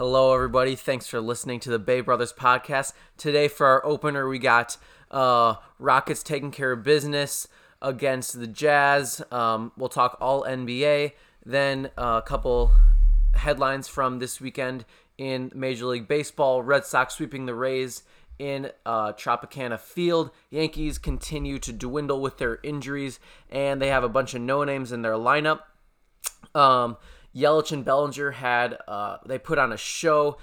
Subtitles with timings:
[0.00, 0.76] Hello, everybody.
[0.76, 2.94] Thanks for listening to the Bay Brothers podcast.
[3.18, 4.78] Today, for our opener, we got
[5.10, 7.46] uh, Rockets taking care of business
[7.82, 9.20] against the Jazz.
[9.30, 11.12] Um, we'll talk all NBA.
[11.44, 12.70] Then uh, a couple
[13.34, 14.86] headlines from this weekend
[15.18, 18.02] in Major League Baseball Red Sox sweeping the Rays
[18.38, 20.30] in uh, Tropicana Field.
[20.48, 23.20] Yankees continue to dwindle with their injuries,
[23.50, 25.60] and they have a bunch of no names in their lineup.
[26.54, 26.96] Um,
[27.34, 30.38] Yelich and Bellinger had uh, they put on a show.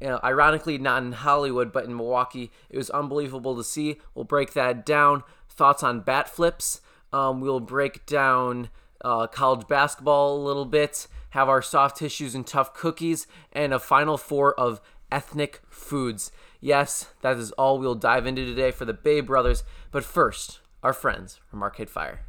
[0.00, 2.52] You know, ironically, not in Hollywood, but in Milwaukee.
[2.70, 3.96] It was unbelievable to see.
[4.14, 5.24] We'll break that down.
[5.48, 6.80] Thoughts on bat flips.
[7.12, 8.68] Um, we'll break down
[9.04, 11.08] uh, college basketball a little bit.
[11.30, 14.80] Have our soft tissues and tough cookies, and a final four of
[15.10, 16.30] ethnic foods.
[16.60, 19.62] Yes, that is all we'll dive into today for the Bay Brothers.
[19.90, 22.27] But first, our friends from Arcade Fire.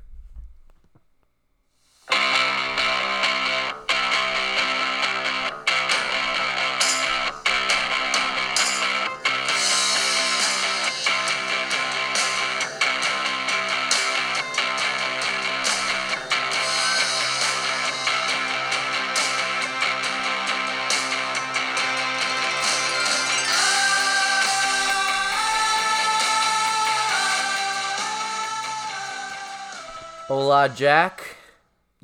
[30.50, 31.36] Hola, Jack.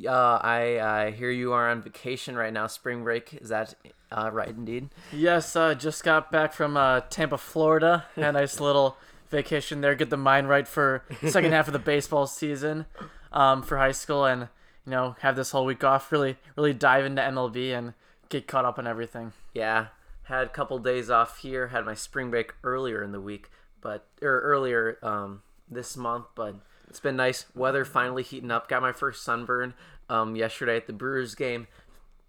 [0.08, 2.68] Uh, I I hear you are on vacation right now.
[2.68, 3.74] Spring break is that
[4.12, 4.50] uh, right?
[4.50, 4.90] Indeed.
[5.12, 8.06] Yes, uh, just got back from uh, Tampa, Florida.
[8.16, 8.98] Had a nice little
[9.32, 9.96] vacation there.
[9.96, 12.86] Get the mind right for second half of the baseball season
[13.34, 14.42] um, for high school, and
[14.86, 16.12] you know have this whole week off.
[16.12, 17.96] Really, really dive into MLB and
[18.30, 19.34] get caught up on everything.
[19.56, 19.88] Yeah,
[20.26, 21.70] had a couple days off here.
[21.70, 23.50] Had my spring break earlier in the week,
[23.82, 26.58] but or earlier um, this month, but
[26.90, 27.46] it's been nice.
[27.56, 28.68] Weather finally heating up.
[28.68, 29.74] Got my first sunburn
[30.10, 31.68] um, yesterday at the Brewers game.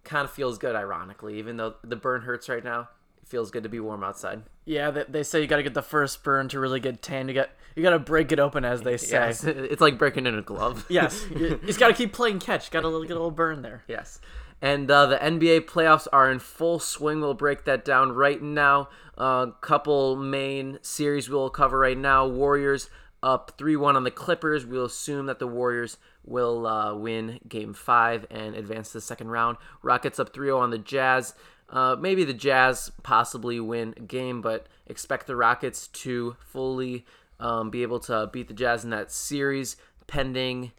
[0.04, 2.88] Kind of feels good, ironically, even though the burn hurts right now.
[3.22, 4.42] It feels good to be warm outside.
[4.64, 7.28] Yeah, they, they say you got to get the first burn to really get tan.
[7.28, 9.16] You got you got to break it open, as they say.
[9.16, 10.86] Yes, it's like breaking in a glove.
[10.90, 12.70] yes, you, just got to keep playing catch.
[12.70, 13.84] Got a little burn there.
[13.88, 14.20] Yes.
[14.62, 17.20] And uh, the NBA playoffs are in full swing.
[17.20, 18.88] We'll break that down right now.
[19.18, 22.26] A uh, couple main series we'll cover right now.
[22.26, 22.88] Warriors
[23.22, 24.66] up 3 1 on the Clippers.
[24.66, 29.28] We'll assume that the Warriors will uh, win game five and advance to the second
[29.28, 29.56] round.
[29.82, 31.34] Rockets up 3 0 on the Jazz.
[31.68, 37.04] Uh, maybe the Jazz possibly win a game, but expect the Rockets to fully
[37.40, 39.76] um, be able to beat the Jazz in that series,
[40.06, 40.72] pending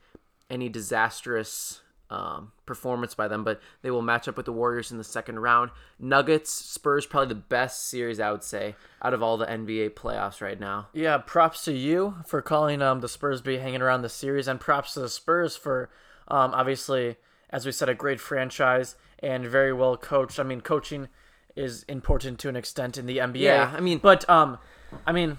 [0.49, 4.97] any disastrous um, performance by them, but they will match up with the Warriors in
[4.97, 5.71] the second round.
[5.99, 10.41] Nuggets, Spurs, probably the best series I would say out of all the NBA playoffs
[10.41, 10.87] right now.
[10.93, 14.59] Yeah, props to you for calling um, the Spurs be hanging around the series, and
[14.59, 15.89] props to the Spurs for
[16.27, 17.17] um, obviously,
[17.49, 20.39] as we said, a great franchise and very well coached.
[20.39, 21.07] I mean, coaching
[21.55, 23.39] is important to an extent in the NBA.
[23.39, 24.59] Yeah, I mean, but um,
[25.05, 25.37] I mean,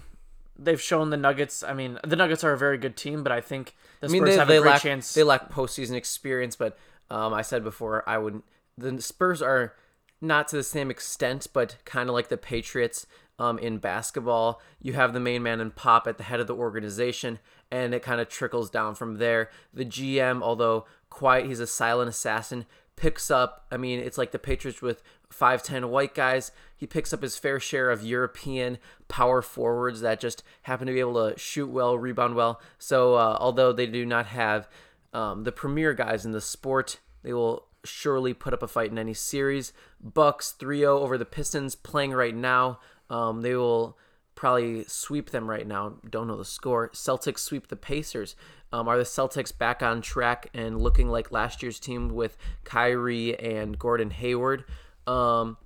[0.61, 1.63] they've shown the Nuggets.
[1.63, 4.13] I mean, the Nuggets are a very good team, but I think the Spurs I
[4.13, 5.13] mean, they, have they a great lack, chance.
[5.13, 6.77] They lack postseason experience, but
[7.09, 8.43] um, I said before I wouldn't.
[8.77, 9.73] The Spurs are
[10.21, 14.61] not to the same extent, but kind of like the Patriots um, in basketball.
[14.81, 17.39] You have the main man and Pop at the head of the organization,
[17.71, 19.49] and it kind of trickles down from there.
[19.73, 22.65] The GM, although quiet, he's a silent assassin,
[22.99, 23.65] picks up.
[23.71, 25.01] I mean, it's like the Patriots with
[25.33, 26.51] 5'10 white guys.
[26.75, 28.77] He picks up his fair share of European
[29.07, 32.61] power forwards that just happen to be able to shoot well, rebound well.
[32.77, 34.67] So, uh, although they do not have
[35.13, 38.97] um, the premier guys in the sport, they will surely put up a fight in
[38.99, 39.73] any series.
[40.01, 42.79] Bucks 3 0 over the Pistons playing right now.
[43.09, 43.97] Um, they will
[44.35, 45.95] probably sweep them right now.
[46.09, 46.89] Don't know the score.
[46.89, 48.35] Celtics sweep the Pacers.
[48.71, 53.37] Um, are the Celtics back on track and looking like last year's team with Kyrie
[53.39, 54.63] and Gordon Hayward?
[55.07, 55.57] Um,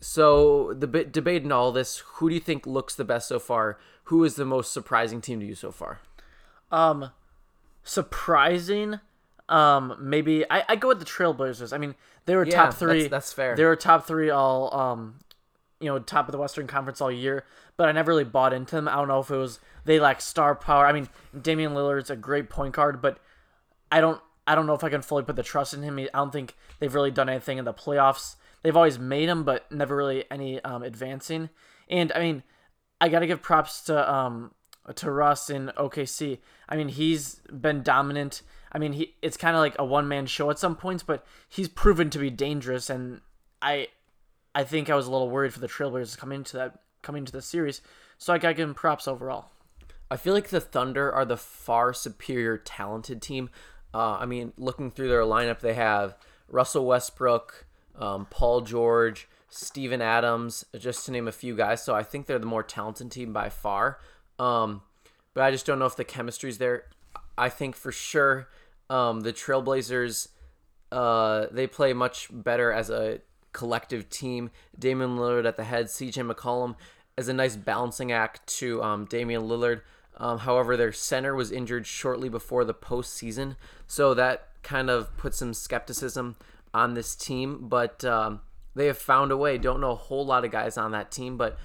[0.00, 3.38] so the b- debate in all this, who do you think looks the best so
[3.40, 3.78] far?
[4.04, 5.98] Who is the most surprising team to you so far?
[6.70, 7.10] Um,
[7.82, 9.00] surprising.
[9.48, 11.72] Um, maybe I, I go with the Trailblazers.
[11.72, 11.94] I mean,
[12.26, 13.02] they were Yeah, top three.
[13.04, 13.56] that's- that's fair.
[13.56, 15.18] They were top three all um,
[15.80, 17.44] you know, top of the Western Conference all year.
[17.76, 18.88] But I never really bought into them.
[18.88, 20.84] I don't know if it was they lack star power.
[20.86, 21.08] I mean,
[21.40, 23.18] Damian Lillard's a great point guard, but
[23.90, 25.98] I don't I don't know if I can fully put the trust in him.
[25.98, 28.36] I don't think they've really done anything in the playoffs.
[28.62, 31.50] They've always made him, but never really any um, advancing.
[31.88, 32.42] And I mean,
[33.00, 34.52] I got to give props to um
[34.94, 36.38] to Russ in OKC.
[36.68, 38.42] I mean, he's been dominant.
[38.72, 41.24] I mean, he it's kind of like a one man show at some points, but
[41.48, 42.90] he's proven to be dangerous.
[42.90, 43.20] And
[43.62, 43.88] I
[44.54, 47.32] I think I was a little worried for the Trailblazers coming into that coming into
[47.32, 47.82] the series.
[48.18, 49.50] So I got to give him props overall.
[50.10, 53.50] I feel like the Thunder are the far superior talented team.
[53.92, 56.16] Uh, I mean, looking through their lineup, they have
[56.48, 57.66] Russell Westbrook,
[57.98, 61.82] um, Paul George, Steven Adams, just to name a few guys.
[61.82, 63.98] So I think they're the more talented team by far.
[64.38, 64.82] Um,
[65.34, 66.84] but I just don't know if the chemistry's there.
[67.38, 68.48] I think for sure
[68.88, 70.28] um, the Trailblazers
[70.92, 73.20] uh, they play much better as a
[73.52, 74.50] collective team.
[74.78, 76.76] Damian Lillard at the head, CJ McCollum
[77.18, 79.80] as a nice balancing act to um, Damian Lillard.
[80.18, 85.34] Um, however, their center was injured shortly before the postseason, so that kind of put
[85.34, 86.36] some skepticism
[86.72, 87.68] on this team.
[87.68, 88.40] But um,
[88.74, 89.58] they have found a way.
[89.58, 91.58] Don't know a whole lot of guys on that team, but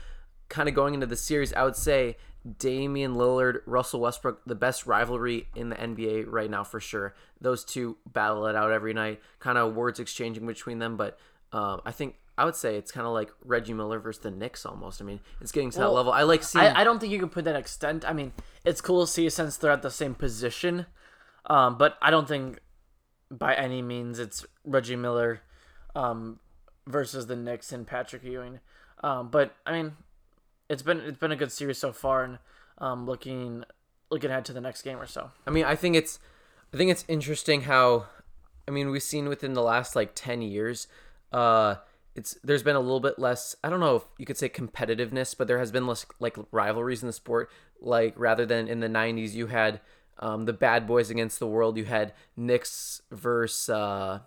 [0.50, 2.18] kind of going into the series, I would say
[2.58, 7.16] Damian Lillard, Russell Westbrook, the best rivalry in the NBA right now for sure.
[7.40, 10.98] Those two battle it out every night, kind of words exchanging between them.
[10.98, 11.18] But
[11.54, 14.66] um, I think I would say it's kind of like Reggie Miller versus the Knicks
[14.66, 15.02] almost.
[15.02, 16.12] I mean, it's getting to Well, that level.
[16.14, 16.66] I like seeing.
[16.66, 18.04] I, I don't think you can put that extent.
[18.08, 18.32] I mean,
[18.66, 20.86] it's cool to see since they're at the same position,
[21.46, 22.60] um, but I don't think
[23.30, 25.42] by any means it's Reggie Miller
[25.96, 26.40] um,
[26.88, 28.60] versus the Knicks and Patrick Ewing.
[29.04, 29.94] Um, but I mean,
[30.70, 32.40] it's been it's been a good series so far, and
[32.78, 33.64] um, looking
[34.10, 35.32] looking ahead to the next game or so.
[35.48, 36.20] I mean, I think it's,
[36.74, 38.08] I think it's interesting how,
[38.68, 40.88] I mean, we've seen within the last like ten years,
[41.32, 41.76] uh,
[42.16, 43.56] it's there's been a little bit less.
[43.64, 47.02] I don't know if you could say competitiveness, but there has been less like rivalries
[47.02, 47.50] in the sport.
[47.80, 49.80] Like rather than in the '90s, you had
[50.20, 51.78] um, the bad boys against the world.
[51.78, 54.20] You had Knicks versus uh,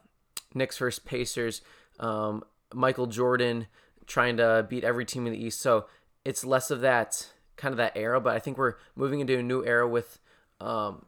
[0.55, 1.61] Knicks versus Pacers.
[2.01, 3.67] Um, Michael Jordan
[4.07, 5.61] trying to beat every team in the East.
[5.61, 5.87] So
[6.25, 9.43] it's less of that kind of that era, but I think we're moving into a
[9.43, 10.19] new era with
[10.61, 11.05] um,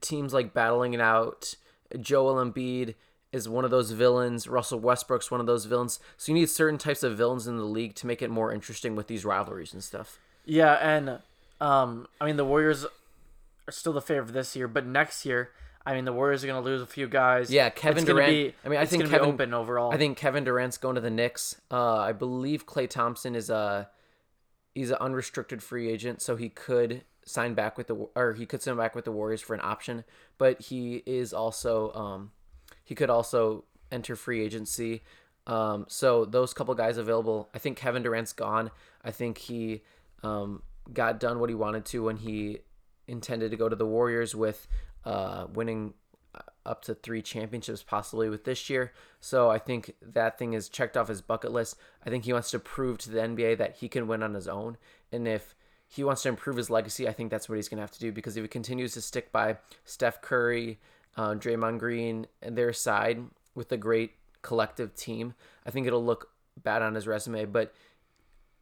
[0.00, 1.54] teams like battling it out.
[2.00, 2.94] Joel Embiid
[3.32, 4.46] is one of those villains.
[4.46, 5.98] Russell Westbrook's one of those villains.
[6.16, 8.94] So you need certain types of villains in the league to make it more interesting
[8.94, 10.18] with these rivalries and stuff.
[10.44, 11.18] Yeah, and
[11.60, 15.50] um, I mean the Warriors are still the favorite this year, but next year,
[15.86, 17.50] I mean the Warriors are going to lose a few guys.
[17.50, 18.30] Yeah, Kevin It's Durant.
[18.30, 19.92] Be, I mean, I it's think Kevin be open overall.
[19.92, 21.60] I think Kevin Durant's going to the Knicks.
[21.70, 23.88] Uh, I believe Klay Thompson is a
[24.74, 28.62] he's an unrestricted free agent, so he could sign back with the or he could
[28.62, 30.04] sign back with the Warriors for an option.
[30.38, 32.32] But he is also um,
[32.84, 35.02] he could also enter free agency.
[35.46, 37.48] Um, so those couple guys available.
[37.54, 38.70] I think Kevin Durant's gone.
[39.04, 39.82] I think he
[40.22, 40.62] um,
[40.92, 42.58] got done what he wanted to when he
[43.08, 44.66] intended to go to the Warriors with
[45.04, 45.94] uh, winning
[46.64, 48.92] up to three championships possibly with this year.
[49.20, 51.76] So I think that thing is checked off his bucket list.
[52.06, 54.48] I think he wants to prove to the NBA that he can win on his
[54.48, 54.76] own.
[55.10, 55.54] And if
[55.88, 58.00] he wants to improve his legacy, I think that's what he's going to have to
[58.00, 60.78] do because if he continues to stick by Steph Curry,
[61.16, 63.24] uh, Draymond Green, and their side
[63.54, 64.12] with a great
[64.42, 65.34] collective team,
[65.66, 66.30] I think it'll look
[66.60, 67.44] bad on his resume.
[67.46, 67.74] But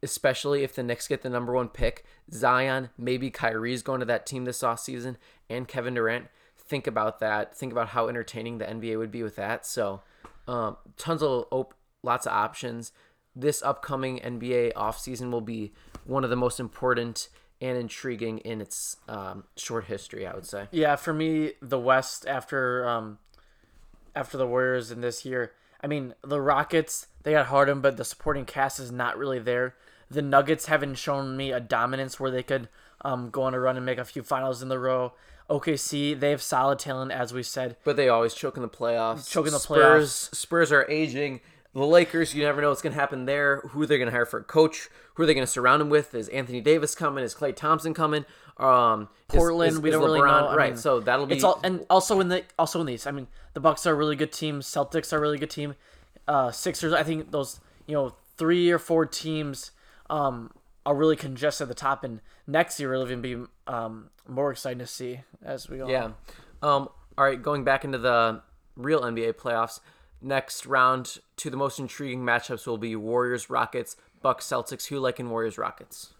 [0.03, 4.25] especially if the Knicks get the number one pick, Zion, maybe Kyrie's going to that
[4.25, 5.17] team this offseason,
[5.49, 6.27] and Kevin Durant.
[6.57, 7.55] Think about that.
[7.55, 9.65] Think about how entertaining the NBA would be with that.
[9.65, 10.01] So,
[10.47, 12.91] um, tons of op- lots of options.
[13.35, 15.73] This upcoming NBA offseason will be
[16.05, 17.29] one of the most important
[17.61, 20.67] and intriguing in its um, short history, I would say.
[20.71, 23.19] Yeah, for me, the West after um
[24.15, 25.53] after the Warriors in this year.
[25.83, 29.75] I mean, the Rockets they got Harden, but the supporting cast is not really there.
[30.09, 32.67] The Nuggets haven't shown me a dominance where they could
[33.01, 35.13] um go on a run and make a few finals in the row.
[35.49, 37.77] OKC they have solid talent, as we said.
[37.83, 39.29] But they always choke in the playoffs.
[39.29, 41.41] Choke in the Spurs, Spurs are aging.
[41.73, 43.61] The Lakers, you never know what's going to happen there.
[43.69, 44.89] Who they're going to hire for a coach?
[45.13, 46.13] Who are they going to surround him with?
[46.13, 47.23] Is Anthony Davis coming?
[47.23, 48.25] Is Klay Thompson coming?
[48.57, 50.47] Um, Portland, is- we is don't really know.
[50.47, 53.07] I Right, mean, so that'll be It's all and also in the also in these.
[53.07, 54.59] I mean, the Bucks are a really good team.
[54.59, 55.75] Celtics are a really good team.
[56.27, 56.91] Uh, Sixers.
[56.93, 59.71] I think those you know three or four teams
[60.09, 60.51] um,
[60.85, 63.37] are really congested at the top, and next year will even be
[63.67, 65.87] um, more exciting to see as we go.
[65.87, 66.11] Yeah.
[66.61, 68.41] Um, all right, going back into the
[68.75, 69.79] real NBA playoffs.
[70.21, 74.87] Next round, to the most intriguing matchups will be Warriors, Rockets, Bucks, Celtics.
[74.87, 76.13] Who like in Warriors, Rockets?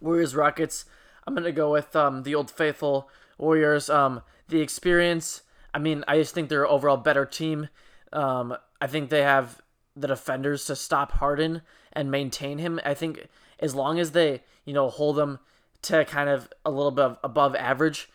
[0.00, 0.84] Warriors Rockets.
[1.26, 3.88] I'm gonna go with um, the old faithful Warriors.
[3.88, 5.42] Um, the experience.
[5.72, 7.68] I mean, I just think they're overall better team.
[8.12, 9.62] Um, I think they have
[9.96, 11.62] the defenders to stop Harden
[11.92, 12.78] and maintain him.
[12.84, 13.26] I think
[13.58, 15.38] as long as they, you know, hold him
[15.82, 18.08] to kind of a little bit above average,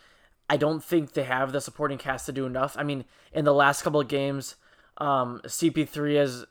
[0.50, 2.75] I don't think they have the supporting cast to do enough.
[2.78, 4.56] I mean, in the last couple of games,
[5.00, 6.46] um, CP3 has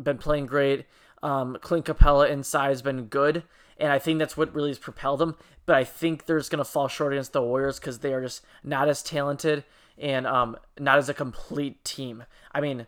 [0.00, 0.86] been playing great.
[1.22, 3.44] Um, Clint Capela inside has been good,
[3.78, 5.36] and I think that's what really has propelled them.
[5.66, 8.42] But I think they're just gonna fall short against the Warriors because they are just
[8.64, 9.64] not as talented
[9.98, 12.24] and um, not as a complete team.
[12.52, 12.86] I mean,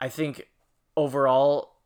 [0.00, 0.48] I think
[0.96, 1.76] overall,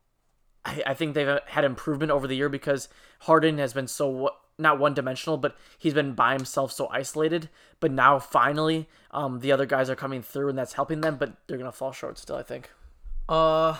[0.65, 2.89] I, I think they've had improvement over the year because
[3.21, 7.49] Harden has been so not one dimensional, but he's been by himself so isolated.
[7.79, 11.17] But now finally, um, the other guys are coming through, and that's helping them.
[11.17, 12.69] But they're gonna fall short still, I think.
[13.27, 13.77] Uh,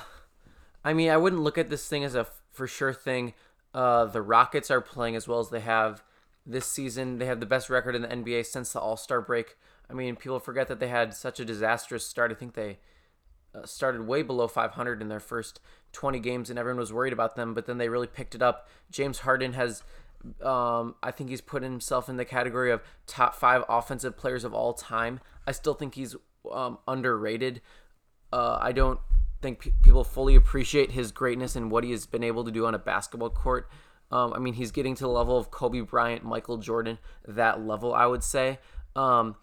[0.83, 3.33] I mean, I wouldn't look at this thing as a f- for sure thing.
[3.73, 6.03] Uh, the Rockets are playing as well as they have
[6.45, 7.17] this season.
[7.17, 9.57] They have the best record in the NBA since the All Star break.
[9.89, 12.31] I mean, people forget that they had such a disastrous start.
[12.31, 12.77] I think they
[13.53, 15.59] uh, started way below 500 in their first
[15.93, 17.53] 20 games, and everyone was worried about them.
[17.53, 18.67] But then they really picked it up.
[18.91, 19.83] James Harden has,
[20.41, 24.53] um, I think he's put himself in the category of top five offensive players of
[24.53, 25.19] all time.
[25.47, 26.15] I still think he's
[26.51, 27.61] um, underrated.
[28.31, 28.99] Uh, I don't
[29.41, 32.65] think pe- people fully appreciate his greatness and what he has been able to do
[32.65, 33.69] on a basketball court.
[34.11, 36.97] Um, I mean, he's getting to the level of Kobe Bryant, Michael Jordan,
[37.27, 38.59] that level, I would say.
[38.95, 39.35] Um,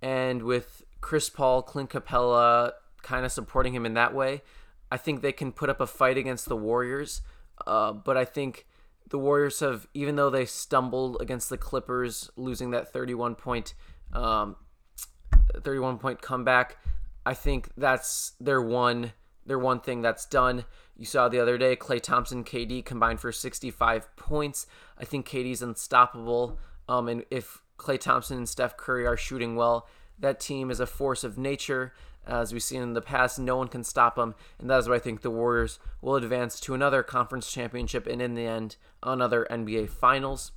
[0.00, 4.42] and with Chris Paul, Clint Capela kind of supporting him in that way,
[4.90, 7.22] I think they can put up a fight against the Warriors.
[7.66, 8.66] Uh, but I think
[9.08, 13.74] the Warriors have, even though they stumbled against the Clippers, losing that 31 point,
[14.12, 14.56] um,
[15.62, 16.78] 31 point comeback,
[17.24, 19.12] I think that's their one
[19.46, 20.64] their one thing that's done.
[20.96, 24.66] You saw the other day, Klay Thompson, KD combined for 65 points.
[24.98, 26.58] I think KD's unstoppable.
[26.88, 30.86] Um, and if Klay Thompson and Steph Curry are shooting well, that team is a
[30.86, 31.92] force of nature.
[32.26, 34.96] As we've seen in the past, no one can stop them, and that is why
[34.96, 39.46] I think the Warriors will advance to another conference championship and, in the end, another
[39.50, 40.50] NBA Finals.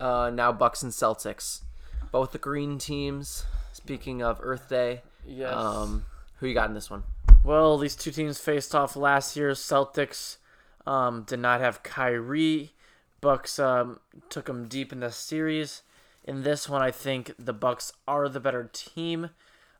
[0.00, 1.62] Uh, now Bucks and Celtics,
[2.10, 3.44] both the green teams.
[3.72, 5.54] Speaking of Earth Day, Yes.
[5.54, 6.06] um,
[6.38, 7.04] who you got in this one?
[7.44, 9.52] Well, these two teams faced off last year.
[9.52, 10.38] Celtics
[10.86, 12.72] um, did not have Kyrie.
[13.20, 15.82] Bucks um, took them deep in the series.
[16.24, 19.30] In this one, I think the Bucks are the better team.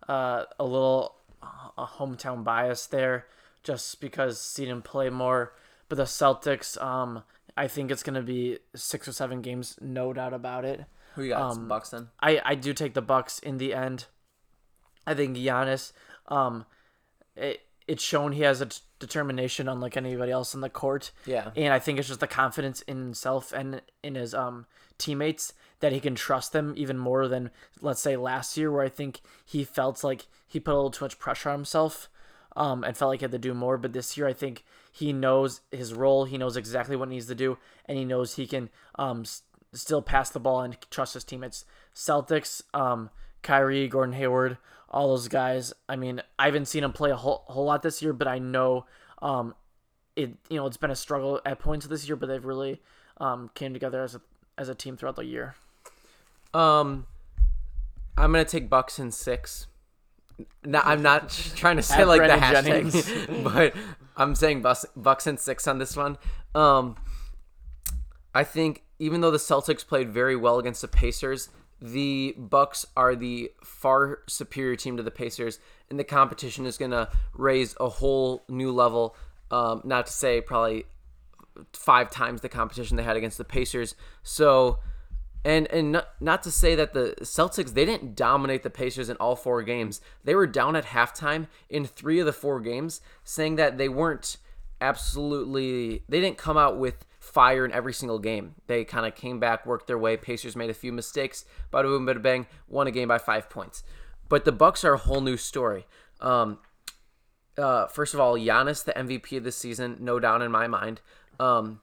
[0.08, 1.16] Uh, a little
[1.76, 3.26] a hometown bias there,
[3.62, 5.52] just because seen him play more.
[5.88, 7.22] But the Celtics, um,
[7.56, 10.84] I think it's gonna be six or seven games, no doubt about it.
[11.14, 11.68] Who you got?
[11.68, 12.08] Bucks then?
[12.20, 14.06] I, I do take the Bucks in the end.
[15.06, 15.92] I think Giannis,
[16.28, 16.66] um,
[17.36, 21.12] it, it's shown he has a t- determination unlike anybody else on the court.
[21.24, 21.50] Yeah.
[21.56, 24.66] And I think it's just the confidence in himself and in his um
[24.98, 27.50] teammates that he can trust them even more than
[27.80, 31.04] let's say last year where I think he felt like he put a little too
[31.04, 32.08] much pressure on himself.
[32.56, 35.12] Um, and felt like he had to do more, but this year I think he
[35.12, 36.24] knows his role.
[36.24, 39.42] He knows exactly what he needs to do, and he knows he can um, s-
[39.74, 41.66] still pass the ball and trust his teammates.
[41.94, 43.10] Celtics, um,
[43.42, 44.56] Kyrie, Gordon Hayward,
[44.90, 45.72] all those guys.
[45.88, 48.38] I mean, I haven't seen him play a whole, whole lot this year, but I
[48.38, 48.86] know
[49.20, 49.54] um,
[50.14, 50.34] it.
[50.48, 52.80] You know, it's been a struggle at points this year, but they've really
[53.18, 54.20] um, came together as a
[54.58, 55.54] as a team throughout the year.
[56.54, 57.06] Um,
[58.16, 59.66] I'm gonna take Bucks in six.
[60.64, 63.74] No, I'm not trying to say like the Brandon hashtag, but
[64.16, 66.18] I'm saying Bucks, Bucks in six on this one.
[66.54, 66.96] Um,
[68.34, 71.50] I think even though the Celtics played very well against the Pacers,
[71.80, 75.58] the Bucks are the far superior team to the Pacers,
[75.90, 79.16] and the competition is gonna raise a whole new level.
[79.50, 80.86] Um, not to say probably
[81.72, 83.94] five times the competition they had against the Pacers.
[84.22, 84.78] So,
[85.44, 89.16] and and not, not to say that the Celtics they didn't dominate the Pacers in
[89.16, 90.00] all four games.
[90.24, 94.38] They were down at halftime in three of the four games, saying that they weren't
[94.80, 98.54] absolutely they didn't come out with fire in every single game.
[98.66, 100.16] They kind of came back, worked their way.
[100.16, 103.82] Pacers made a few mistakes, bada boom, bada bang, won a game by five points.
[104.28, 105.86] But the Bucks are a whole new story.
[106.20, 106.58] Um,
[107.58, 111.00] uh, first of all, Giannis, the MVP of the season, no doubt in my mind.
[111.40, 111.80] Um,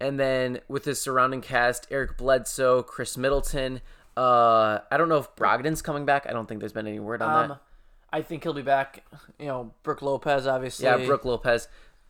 [0.00, 3.80] and then with his surrounding cast, Eric Bledsoe, Khris Middleton.
[4.16, 6.26] Uh, I don't know if Brogdon's coming back.
[6.28, 7.60] I don't think there's been any word on Um, that.
[8.12, 9.04] I think he'll be back.
[9.38, 10.86] You know, Brook Lopez, obviously.
[10.86, 11.68] Yeah, Brook Lopez.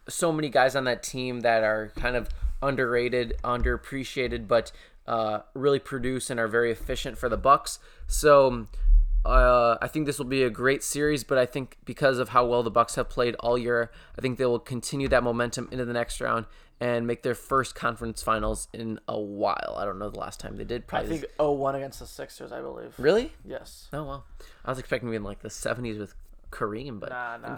[0.08, 2.28] So many guys on that team that are kind of
[2.62, 4.72] underrated, underappreciated, but
[5.06, 7.78] uh, really produce and are very efficient for the Bucks.
[8.06, 8.66] So
[9.24, 11.24] uh, I think this will be a great series.
[11.24, 14.38] But I think because of how well the Bucks have played all year, I think
[14.38, 16.46] they will continue that momentum into the next round
[16.82, 19.76] and make their first conference finals in a while.
[19.76, 20.82] I don't know the last time they did.
[20.82, 22.94] I Probably think 0-1 against the Sixers, I believe.
[22.98, 23.32] really.
[23.44, 23.88] Yes.
[23.92, 24.24] Oh well,
[24.64, 26.14] I was expecting to be in like the '70s with
[26.50, 27.56] Kareem, but Nah, nah.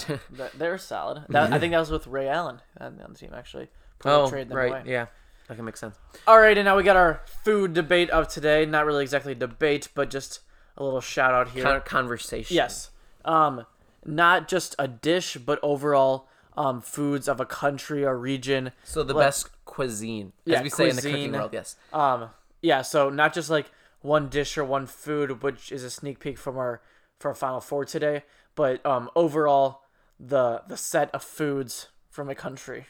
[0.56, 1.24] They're solid.
[1.28, 3.68] That, I think that was with Ray Allen on the team, actually.
[4.04, 4.82] Oh them right, away.
[4.86, 5.06] yeah,
[5.48, 5.96] that can make sense.
[6.26, 8.64] All right, and now we got our food debate of today.
[8.66, 10.40] Not really exactly debate, but just
[10.76, 11.62] a little shout out here.
[11.64, 12.54] Con- conversation.
[12.56, 12.90] Yes.
[13.24, 13.66] Um,
[14.04, 18.72] not just a dish, but overall um, foods of a country or region.
[18.84, 21.32] So the Like- best cuisine, Yeah, as we say in the cooking cuisine.
[21.32, 21.50] world.
[21.52, 21.76] Yes.
[21.92, 22.30] Um,
[22.60, 26.36] yeah, so not just like one dish or one food, which is a sneak peek
[26.38, 26.80] from our
[27.20, 28.24] for our final four today,
[28.56, 29.82] but um, overall
[30.18, 32.86] the the set of foods from a country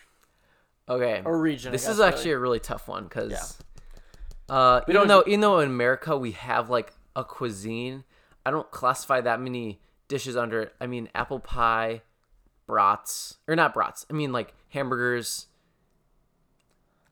[0.89, 1.23] Okay.
[1.25, 1.71] or region.
[1.71, 2.09] I This guess, is really.
[2.13, 3.59] actually a really tough one because,
[4.49, 8.05] uh, even don't- though even though in America we have like a cuisine,
[8.45, 10.75] I don't classify that many dishes under it.
[10.81, 12.03] I mean, apple pie,
[12.67, 14.05] brats or not brats.
[14.11, 15.47] I mean like hamburgers.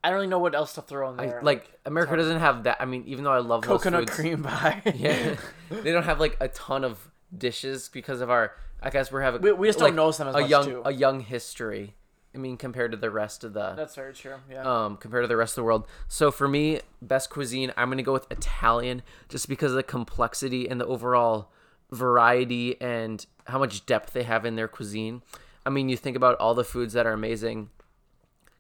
[0.03, 1.41] I don't really know what else to throw in I, there.
[1.43, 2.79] like America doesn't have that.
[2.81, 4.81] I mean, even though I love those coconut cream pie.
[4.97, 5.37] Yeah,
[5.71, 8.53] they don't have like a ton of dishes because of our.
[8.83, 9.43] I guess we're having.
[9.43, 10.83] We- we just don't like, notice them as a young too.
[10.87, 11.95] a young history.
[12.35, 14.37] I mean, compared to the rest of the That's very true.
[14.51, 14.63] Yeah.
[14.63, 15.87] um compared to the rest of the world.
[16.09, 20.69] So for me, best cuisine, I'm gonna go with Italian, just because of the complexity
[20.69, 21.51] and the overall
[21.91, 25.23] variety and how much depth they have in their cuisine.
[25.67, 27.71] I mean, you think about all the foods that are amazing.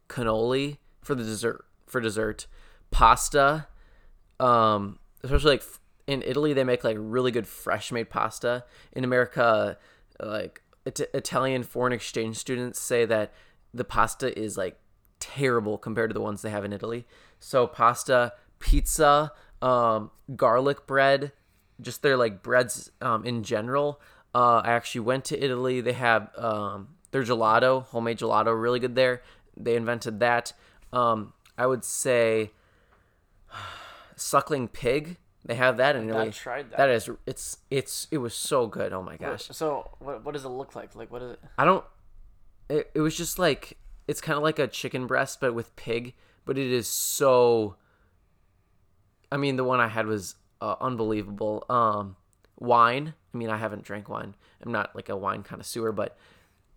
[0.08, 2.46] Cannoli for the dessert for dessert,
[2.90, 3.66] pasta,
[4.38, 5.62] um, especially like
[6.06, 8.64] in Italy they make like really good fresh made pasta.
[8.92, 9.78] In America,
[10.20, 13.32] like it- Italian foreign exchange students say that
[13.72, 14.78] the pasta is like
[15.18, 17.06] terrible compared to the ones they have in Italy.
[17.38, 21.32] So pasta, pizza, um, garlic bread,
[21.80, 24.00] just their like breads um, in general.
[24.34, 25.80] Uh, I actually went to Italy.
[25.80, 29.22] They have um, their gelato, homemade gelato, really good there.
[29.56, 30.52] They invented that.
[30.92, 32.52] Um, I would say
[34.16, 35.16] suckling pig.
[35.44, 36.28] They have that in Italy.
[36.28, 36.76] I tried that.
[36.76, 38.92] That is, it's it's it was so good.
[38.92, 39.48] Oh my gosh.
[39.52, 40.94] So what what does it look like?
[40.94, 41.40] Like what is it?
[41.56, 41.84] I don't.
[42.70, 43.76] It, it was just like
[44.08, 46.14] it's kind of like a chicken breast, but with pig.
[46.44, 47.76] But it is so.
[49.32, 51.64] I mean, the one I had was uh, unbelievable.
[51.68, 52.16] Um,
[52.58, 53.14] wine.
[53.32, 54.34] I mean, I haven't drank wine.
[54.64, 56.16] I'm not like a wine connoisseur, but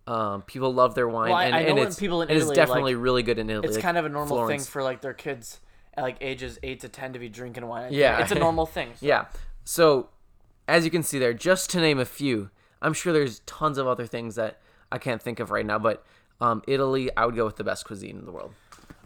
[0.06, 2.46] um, people love their wine, Well, I- and, I know and it's people in Italy,
[2.46, 3.66] it is definitely like, really good in Italy.
[3.66, 4.64] It's like kind of a normal Florence.
[4.64, 5.60] thing for like their kids
[5.94, 7.92] at like ages eight to ten to be drinking wine.
[7.92, 8.20] Yeah.
[8.20, 8.90] it's a normal thing.
[9.00, 9.26] so- Yeah.
[9.64, 10.10] So,
[10.68, 12.50] as you can see there, just to name a few,
[12.82, 14.60] I'm sure there's tons of other things that
[14.94, 16.04] I can't think of right now, but
[16.40, 18.54] um, Italy, I would go with the best cuisine in the world.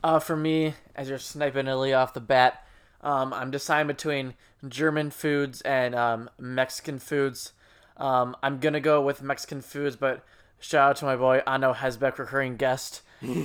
[0.04, 2.62] Uh, for me, as you're sniping Italy off the bat,
[3.00, 4.34] um, I'm deciding between
[4.68, 7.54] German foods and um, Mexican foods.
[7.96, 10.22] Um, I'm gonna go with Mexican foods, but
[10.60, 13.00] shout out to my boy Ano Hesbeck, recurring guest.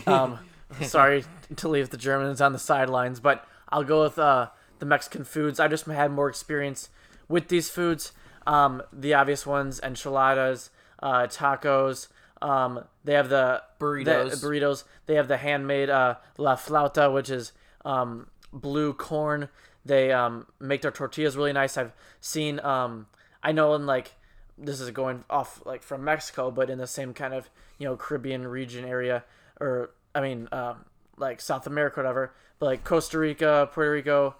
[0.05, 0.39] Um,
[0.81, 1.23] sorry
[1.55, 5.61] to leave the Germans on the sidelines, but I'll go with uh, the Mexican foods.
[5.61, 6.89] I just had more experience
[7.29, 8.11] with these foods.
[8.45, 12.09] Um, the obvious ones: enchiladas, uh, tacos.
[12.43, 14.41] Um, they have the Burritos.
[14.41, 14.83] the burritos.
[15.05, 17.53] They have the handmade uh, la flauta, which is
[17.85, 19.47] um, blue corn.
[19.85, 21.77] They um, make their tortillas really nice.
[21.77, 22.59] I've seen.
[22.59, 23.07] Um,
[23.41, 24.11] I know in like
[24.57, 27.95] this is going off like from Mexico, but in the same kind of you know
[27.95, 29.23] Caribbean region area,
[29.59, 30.85] or I mean um,
[31.17, 32.33] like South America, whatever.
[32.59, 34.35] But like Costa Rica, Puerto Rico,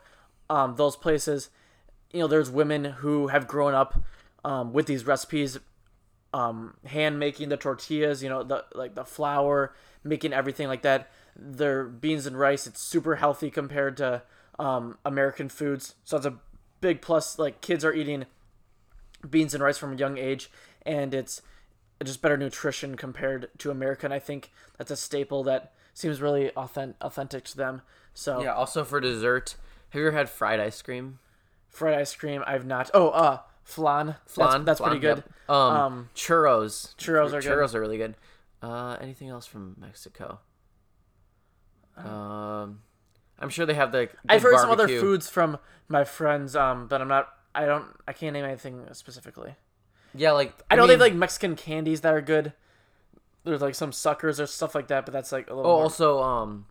[0.50, 1.50] um, those places,
[2.12, 4.02] you know, there's women who have grown up
[4.44, 5.60] um, with these recipes
[6.34, 11.10] um, hand making the tortillas, you know, the like the flour, making everything like that.
[11.36, 14.24] Their beans and rice, it's super healthy compared to
[14.60, 15.96] um, American foods.
[16.04, 16.40] So it's a
[16.82, 17.40] big plus.
[17.40, 18.26] Like kids are eating
[19.28, 20.52] beans and rice from a young age,
[20.86, 21.42] and it's
[22.04, 24.12] just better nutrition compared to American.
[24.12, 27.82] I think that's a staple that seems really authentic, authentic to them.
[28.14, 28.54] So Yeah.
[28.54, 29.56] Also for dessert,
[29.90, 31.20] have you ever had fried ice cream?
[31.74, 32.92] fried ice cream, I've not.
[32.94, 34.16] Oh, uh, flan.
[34.26, 34.52] Flan.
[34.52, 35.18] That's, that's flan, pretty good.
[35.18, 35.50] yep.
[35.50, 36.96] Um, Um, churros.
[36.98, 37.44] churros are good.
[37.52, 38.16] churros are really good.
[38.62, 40.40] Uh, anything else from Mexico?
[41.98, 42.82] Um,
[43.40, 44.10] I'm sure they have the.
[44.28, 47.30] I've heard some other foods from my friends, um, but I'm not.
[47.54, 47.86] I don't.
[48.08, 49.56] I can't name anything specifically.
[50.16, 52.54] Yeah, like I know they have like Mexican candies that are good.
[53.44, 55.70] There's like some suckers or stuff like that, but that's like a little.
[55.70, 56.66] Oh, more- also, um,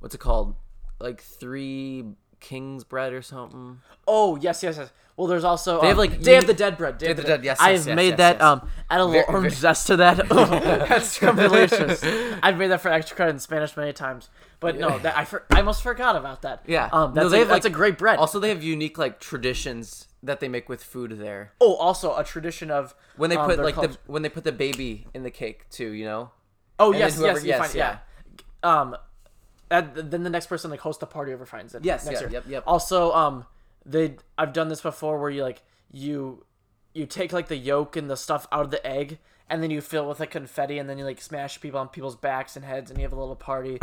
[0.00, 0.54] what's it called?
[0.98, 2.04] Like three
[2.40, 3.80] kings bread or something.
[4.06, 4.90] oh yes, yes, yes.
[5.16, 6.96] Well, there's also They have, um, like, Day of the Dead bread.
[6.96, 7.44] Day, of the Dead.
[7.44, 8.40] yes, I've yes, yes, made yes, that.
[8.40, 10.28] Um, add a little Very- orange very- zest to that.
[10.28, 12.04] that's delicious.
[12.40, 14.28] I've made that for extra credit in Spanish many times,
[14.60, 16.62] but no, that I for, I almost forgot about that.
[16.68, 18.20] Yeah, um, No, that's, they a, have, that's like- a great bread.
[18.20, 21.50] Also, they have unique like traditions that they make with food there.
[21.60, 24.44] oh, also a tradition of When they um, put like called- the when they put
[24.44, 26.30] the baby in the cake too, you know.
[26.78, 27.98] Oh And yes, whoever- yes, you yes, find, yeah.
[28.62, 28.96] Um,
[29.70, 31.84] and then the next person like hosts the party whoever finds it.
[31.84, 32.30] Yes, next yeah, year.
[32.32, 32.62] yep, yep.
[32.66, 33.46] Also, um,
[33.84, 36.44] they I've done this before where you like you
[36.94, 39.80] you take like the yolk and the stuff out of the egg and then you
[39.80, 42.64] fill it with like confetti and then you like smash people on people's backs and
[42.64, 43.78] heads and you have a little party,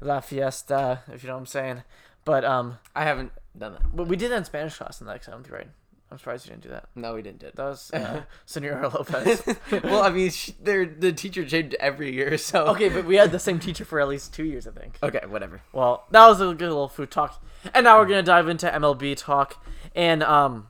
[0.00, 1.82] la fiesta, if you know what I'm saying.
[2.24, 3.96] But um, I haven't done that.
[3.96, 5.68] but we did that in Spanish class in like seventh grade.
[6.10, 6.88] I'm surprised you didn't do that.
[6.94, 7.56] No, we didn't do it.
[7.56, 9.42] That was uh, Senora Lopez.
[9.82, 13.32] well, I mean, sh- they're the teacher changed every year, so okay, but we had
[13.32, 14.98] the same teacher for at least two years, I think.
[15.02, 15.62] Okay, whatever.
[15.72, 17.42] Well, that was a good little food talk.
[17.74, 19.64] And now we're gonna dive into MLB talk.
[19.94, 20.68] And um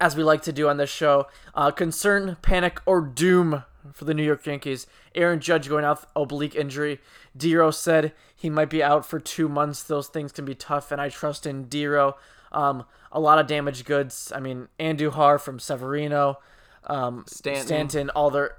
[0.00, 4.14] as we like to do on this show, uh, concern, panic, or doom for the
[4.14, 4.86] New York Yankees.
[5.14, 7.00] Aaron Judge going out with oblique injury.
[7.38, 9.82] Dero said he might be out for two months.
[9.82, 12.14] Those things can be tough, and I trust in Dero.
[12.52, 14.32] Um, a lot of damaged goods.
[14.34, 16.38] I mean, Andujar from Severino,
[16.86, 17.66] um, Stanton.
[17.66, 18.56] Stanton, all their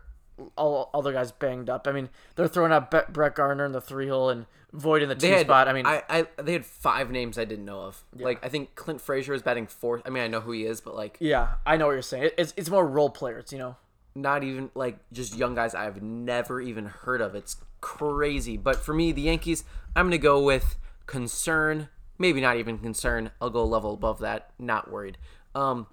[0.58, 1.88] all other guys banged up.
[1.88, 5.10] I mean, they're throwing out Be- Brett Gardner in the three hole and Voit in
[5.10, 5.68] the two had, spot.
[5.68, 8.04] I mean, I, I they had five names I didn't know of.
[8.16, 10.02] Like I think Clint Frazier is batting fourth.
[10.04, 12.24] I mean, I know who he is, but like yeah, I know what you're saying.
[12.24, 13.76] It- It's it's more role players, you know.
[14.16, 17.36] not even like just young guys I've never even heard of.
[17.36, 18.58] It's crazy.
[18.58, 19.64] But for me, the Yankees,
[19.96, 20.76] I'm gonna go with
[21.06, 21.90] concern.
[22.24, 23.32] Maybe not even concern.
[23.42, 24.52] I'll go level above that.
[24.58, 25.18] Not worried.
[25.54, 25.88] Um,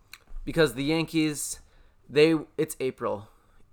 [0.45, 1.59] because the Yankees,
[2.09, 3.27] they it's April.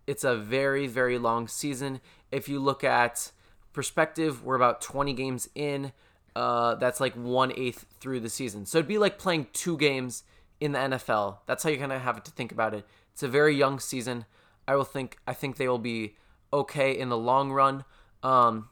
[0.07, 2.01] It's a very very long season.
[2.31, 3.31] If you look at
[3.73, 5.91] perspective, we're about 20 games in.
[6.35, 8.65] Uh, that's like one eighth through the season.
[8.65, 10.23] So it'd be like playing two games
[10.59, 11.41] in the NFL.
[11.45, 12.87] That's how you're gonna have to think about it.
[13.13, 14.25] It's a very young season.
[14.67, 15.19] I will think.
[15.27, 16.15] I think they will be
[16.51, 17.85] okay in the long run.
[18.23, 18.69] Um,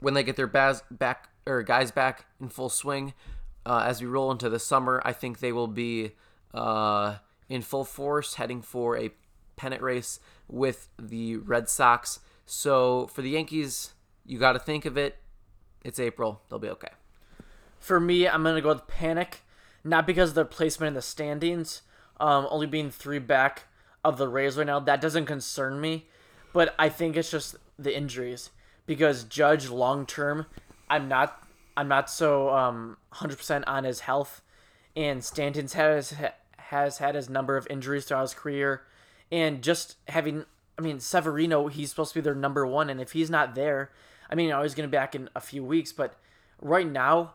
[0.00, 3.14] when they get their baz- back or guys back in full swing,
[3.66, 6.12] uh, as we roll into the summer, I think they will be
[6.52, 7.16] uh,
[7.48, 9.10] in full force, heading for a
[9.56, 12.20] pennant race with the Red Sox.
[12.46, 13.94] So for the Yankees,
[14.26, 15.16] you got to think of it.
[15.82, 16.88] It's April; they'll be okay.
[17.78, 19.42] For me, I'm gonna go with panic,
[19.82, 21.82] not because of their placement in the standings,
[22.18, 23.64] um, only being three back
[24.02, 24.80] of the Rays right now.
[24.80, 26.08] That doesn't concern me,
[26.54, 28.50] but I think it's just the injuries
[28.86, 30.46] because Judge long term,
[30.94, 31.42] I'm not,
[31.76, 34.42] I'm not so um 100% on his health,
[34.96, 36.14] and Stanton's has
[36.56, 38.82] has had his number of injuries throughout his career,
[39.30, 40.44] and just having.
[40.76, 43.92] I mean, Severino, he's supposed to be their number one, and if he's not there,
[44.28, 46.16] I mean, know, he's going to be back in a few weeks, but
[46.60, 47.34] right now,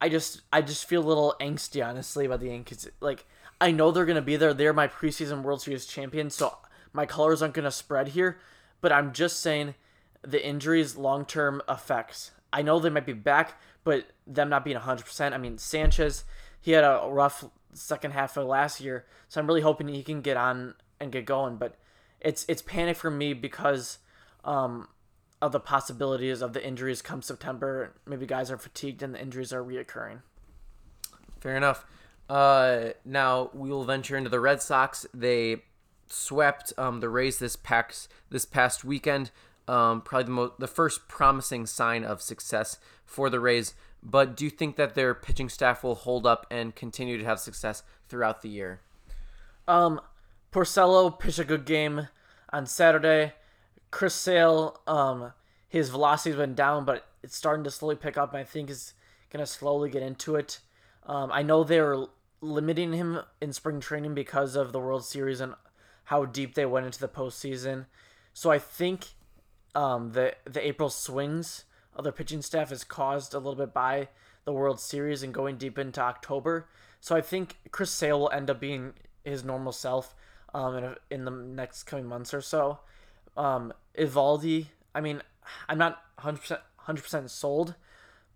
[0.00, 2.88] I just I just feel a little angsty honestly about the Yankees.
[3.00, 3.26] Like
[3.60, 4.54] I know they're gonna be there.
[4.54, 6.56] They're my preseason World Series champions, so
[6.92, 8.38] my colors aren't gonna spread here.
[8.80, 9.74] But I'm just saying
[10.22, 12.30] the injuries long term effects.
[12.52, 15.04] I know they might be back, but them not being 100.
[15.04, 16.24] percent I mean Sanchez,
[16.60, 20.20] he had a rough second half of last year, so I'm really hoping he can
[20.20, 21.56] get on and get going.
[21.56, 21.76] But
[22.20, 23.98] it's it's panic for me because
[24.44, 24.88] um,
[25.40, 27.94] of the possibilities of the injuries come September.
[28.06, 30.20] Maybe guys are fatigued and the injuries are reoccurring.
[31.40, 31.86] Fair enough.
[32.28, 35.06] Uh, now we will venture into the Red Sox.
[35.12, 35.62] They
[36.06, 39.30] swept um, the Rays this past this past weekend.
[39.70, 43.74] Um, probably the mo- the first promising sign of success for the Rays.
[44.02, 47.38] But do you think that their pitching staff will hold up and continue to have
[47.38, 48.80] success throughout the year?
[49.68, 50.00] Um,
[50.50, 52.08] Porcello pitched a good game
[52.52, 53.34] on Saturday.
[53.92, 55.34] Chris Sale, um,
[55.68, 58.32] his velocity's been down, but it's starting to slowly pick up.
[58.32, 58.94] And I think is
[59.30, 60.58] gonna slowly get into it.
[61.06, 62.06] Um, I know they're
[62.40, 65.54] limiting him in spring training because of the World Series and
[66.04, 67.86] how deep they went into the postseason.
[68.32, 69.10] So I think
[69.74, 74.08] um, the the April swings of their pitching staff is caused a little bit by
[74.44, 76.68] the World Series and going deep into October.
[77.00, 80.14] So I think Chris Sale will end up being his normal self
[80.54, 82.80] um, in, a, in the next coming months or so.
[83.36, 85.22] Um, Eovaldi, I mean,
[85.68, 87.74] I'm not 100% 100% sold,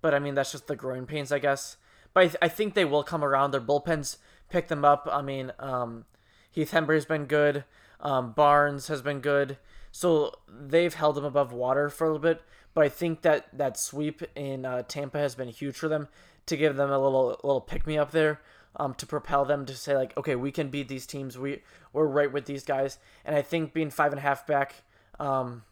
[0.01, 1.77] but I mean that's just the growing pains, I guess.
[2.12, 3.51] But I, th- I think they will come around.
[3.51, 4.18] Their bullpens
[4.51, 5.09] pick them up.
[5.11, 6.05] I mean, um,
[6.51, 7.64] Heath Hembree's been good.
[8.01, 9.59] Um, Barnes has been good.
[9.95, 12.43] So they've held them above water for a little bit.
[12.75, 16.09] But I think that that sweep in uh, Tampa has been huge for them
[16.47, 18.41] to give them a little little pick me up there.
[18.75, 21.39] Um, to propel them to say like, okay, we can beat these teams.
[21.39, 22.99] We we're right with these guys.
[23.25, 24.75] And I think being five and a half back,
[25.21, 25.63] um,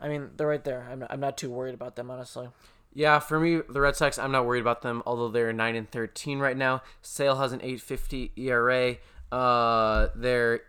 [0.00, 0.86] I mean they're right there.
[0.88, 2.48] I'm I'm not too worried about them honestly.
[2.94, 5.90] Yeah, for me, the Red Sox, I'm not worried about them, although they're nine and
[5.90, 6.82] thirteen right now.
[7.00, 8.98] Sale has an eight fifty ERA.
[9.32, 10.60] Uh, their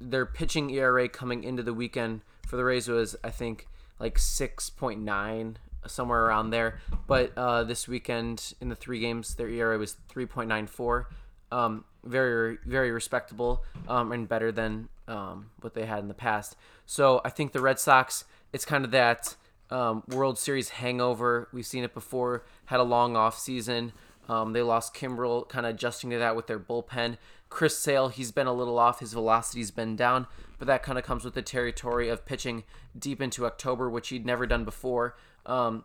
[0.00, 4.70] their pitching ERA coming into the weekend for the Rays was, I think, like six
[4.70, 6.80] point nine, somewhere around there.
[7.06, 11.08] But uh, this weekend in the three games, their ERA was three point nine four.
[11.52, 16.56] Um, very very respectable um, and better than um, what they had in the past.
[16.86, 19.36] So I think the Red Sox, it's kind of that
[19.70, 21.48] um, World Series hangover.
[21.52, 22.44] We've seen it before.
[22.66, 23.92] Had a long off season.
[24.30, 27.18] Um, they lost Kimbrel, kind of adjusting to that with their bullpen.
[27.48, 29.00] Chris Sale, he's been a little off.
[29.00, 32.62] His velocity's been down, but that kind of comes with the territory of pitching
[32.96, 35.16] deep into October, which he'd never done before.
[35.46, 35.82] Um,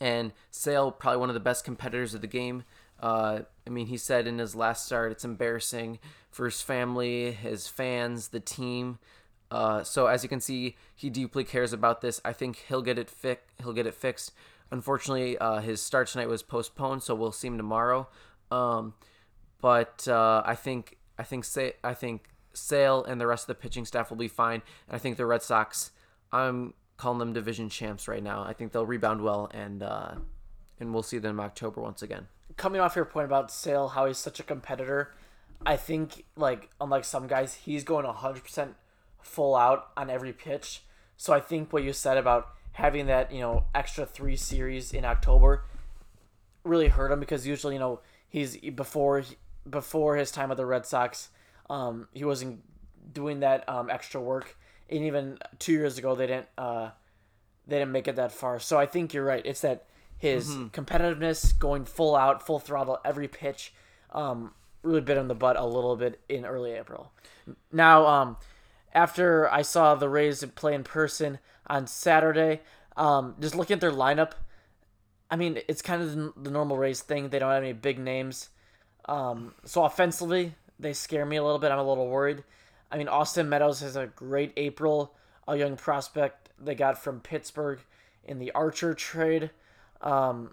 [0.00, 2.62] and Sale, probably one of the best competitors of the game.
[3.00, 5.98] Uh, I mean, he said in his last start, it's embarrassing
[6.30, 9.00] for his family, his fans, the team.
[9.50, 12.20] Uh, so as you can see, he deeply cares about this.
[12.24, 14.30] I think he'll get it fi- He'll get it fixed.
[14.72, 18.08] Unfortunately, uh, his start tonight was postponed, so we'll see him tomorrow.
[18.50, 18.94] Um,
[19.60, 23.54] but uh, I think I think Sa- I think Sale and the rest of the
[23.62, 24.62] pitching staff will be fine.
[24.88, 25.92] And I think the Red Sox,
[26.32, 28.42] I'm calling them division champs right now.
[28.42, 30.14] I think they'll rebound well, and uh,
[30.80, 32.26] and we'll see them in October once again.
[32.56, 35.12] coming off your point about Sale, how he's such a competitor,
[35.64, 38.74] I think like unlike some guys, he's going hundred percent
[39.20, 40.82] full out on every pitch.
[41.16, 45.04] So I think what you said about having that you know extra three series in
[45.04, 45.64] October
[46.64, 49.24] really hurt him because usually you know he's before
[49.68, 51.28] before his time with the Red Sox,
[51.70, 52.60] um, he wasn't
[53.12, 54.56] doing that um, extra work,
[54.90, 56.90] and even two years ago they didn't uh,
[57.66, 58.58] they didn't make it that far.
[58.58, 59.44] So I think you're right.
[59.44, 59.86] It's that
[60.18, 60.68] his mm-hmm.
[60.68, 63.72] competitiveness, going full out, full throttle every pitch,
[64.12, 67.12] um, really bit him the butt a little bit in early April.
[67.72, 68.36] Now, um,
[68.94, 71.38] after I saw the Rays play in person
[71.72, 72.60] on Saturday,
[72.98, 74.32] um, just looking at their lineup,
[75.30, 77.30] I mean, it's kind of the normal Rays thing.
[77.30, 78.50] They don't have any big names.
[79.06, 81.72] Um, so offensively, they scare me a little bit.
[81.72, 82.44] I'm a little worried.
[82.90, 85.14] I mean, Austin Meadows has a great April,
[85.48, 87.80] a young prospect they got from Pittsburgh
[88.24, 89.50] in the Archer trade.
[90.02, 90.50] Um,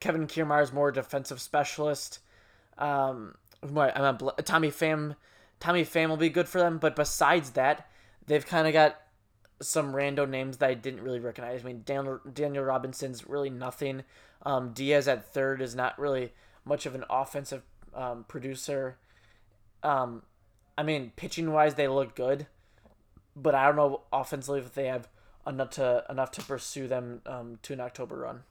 [0.00, 2.18] Kevin Kiermaier is more defensive specialist.
[2.76, 5.14] Um, I'm Tommy Pham.
[5.60, 7.88] Tommy Pham will be good for them, but besides that,
[8.26, 8.96] they've kind of got
[9.62, 11.62] some random names that I didn't really recognize.
[11.62, 14.04] I mean, Daniel, Daniel Robertson's really nothing.
[14.44, 16.32] Um, Diaz at third is not really
[16.64, 17.62] much of an offensive
[17.94, 18.96] um, producer.
[19.82, 20.22] Um,
[20.76, 22.46] I mean, pitching wise, they look good,
[23.36, 25.08] but I don't know offensively if they have
[25.46, 28.42] enough to enough to pursue them um, to an October run.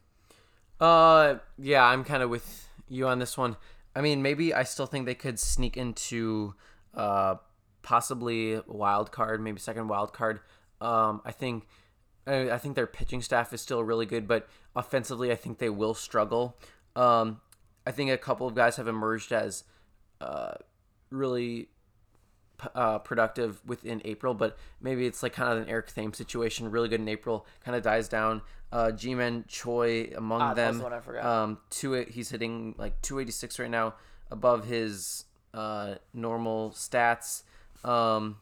[0.80, 3.56] Uh, yeah, I'm kind of with you on this one.
[3.96, 6.56] I mean, maybe I still think they could sneak into
[6.94, 7.36] uh
[7.82, 10.40] possibly wild card, maybe second wild card.
[10.82, 11.68] Um, I think
[12.28, 15.94] I think their pitching staff is still really good, but offensively, I think they will
[15.94, 16.58] struggle.
[16.96, 17.42] Um,
[17.86, 19.64] I think a couple of guys have emerged as
[20.20, 20.54] uh,
[21.10, 21.70] really
[22.76, 26.70] uh, productive within April, but maybe it's like kind of an Eric Thames situation.
[26.70, 28.42] Really good in April, kind of dies down.
[28.72, 30.80] Uh, Ji-Man Choi among ah, them.
[31.24, 33.96] Um, two he's hitting like 286 right now,
[34.30, 37.44] above his uh, normal stats.
[37.84, 38.38] Um,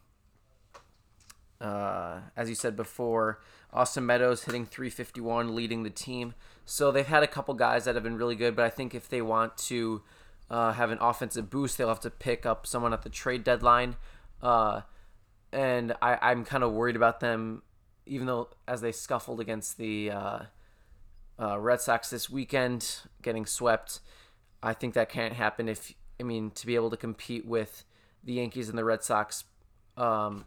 [1.62, 3.40] uh, as you said before,
[3.74, 6.34] Austin Meadows hitting 351, leading the team.
[6.66, 9.10] So they've had a couple guys that have been really good, but I think if
[9.10, 10.02] they want to
[10.50, 13.96] uh, have an offensive boost, they'll have to pick up someone at the trade deadline.
[14.42, 14.82] Uh,
[15.52, 17.64] and I, I'm kind of worried about them,
[18.06, 20.40] even though as they scuffled against the uh,
[21.40, 24.00] uh, Red Sox this weekend, getting swept.
[24.62, 27.86] I think that can't happen if I mean to be able to compete with
[28.24, 29.46] the Yankees and the Red Sox,
[29.96, 30.46] um,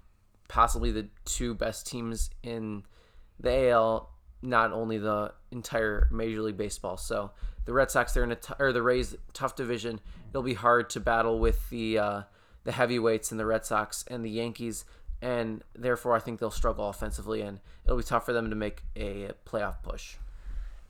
[0.53, 2.83] possibly the two best teams in
[3.41, 4.11] the AL
[4.43, 6.99] not only the entire Major League Baseball.
[6.99, 7.31] So
[7.65, 9.99] the Red Sox, they're in a t- or the Rays, tough division.
[10.31, 12.23] It'll be hard to battle with the uh,
[12.65, 14.85] the heavyweights and the Red Sox and the Yankees,
[15.23, 18.83] and therefore I think they'll struggle offensively, and it'll be tough for them to make
[18.95, 20.17] a playoff push.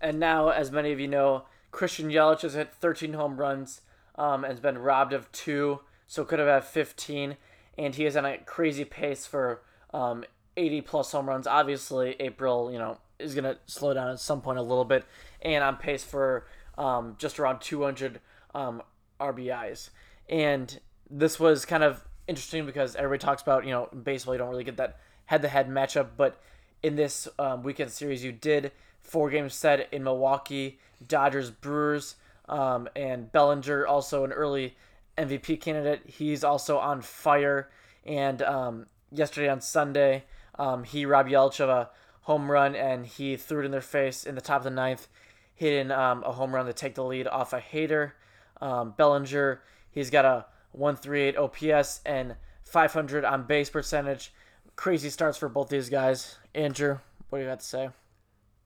[0.00, 3.82] And now, as many of you know, Christian Yelich has hit 13 home runs
[4.16, 7.36] um, and has been robbed of two, so could have had 15,
[7.78, 10.24] and he is on a crazy pace for um,
[10.56, 11.46] 80 plus home runs.
[11.46, 15.04] Obviously, April, you know, is going to slow down at some point a little bit,
[15.40, 16.46] and on pace for
[16.78, 18.20] um, just around 200
[18.54, 18.82] um,
[19.20, 19.90] RBIs.
[20.28, 20.80] And
[21.10, 24.64] this was kind of interesting because everybody talks about, you know, baseball, you don't really
[24.64, 26.40] get that head to head matchup, but
[26.82, 32.16] in this um, weekend series, you did four games set in Milwaukee, Dodgers, Brewers,
[32.48, 34.76] um, and Bellinger, also an early
[35.16, 36.02] MVP candidate.
[36.06, 37.70] He's also on fire.
[38.04, 40.24] And um, yesterday on Sunday,
[40.58, 41.90] um, he robbed Yelich of a
[42.22, 45.08] home run, and he threw it in their face in the top of the ninth,
[45.54, 48.14] hitting um, a home run to take the lead off a hater.
[48.60, 54.32] Um, Bellinger, he's got a 138 OPS and 500 on base percentage.
[54.76, 56.38] Crazy starts for both these guys.
[56.54, 56.98] Andrew,
[57.28, 57.84] what do you got to say?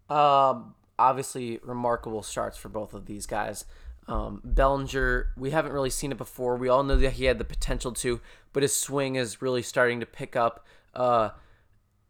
[0.09, 3.65] Um, obviously, remarkable starts for both of these guys.
[4.09, 6.57] Um, Bellinger, we haven't really seen it before.
[6.57, 8.21] We all know that he had the potential to,
[8.53, 10.65] but his swing is really starting to pick up.
[10.95, 11.31] Uh,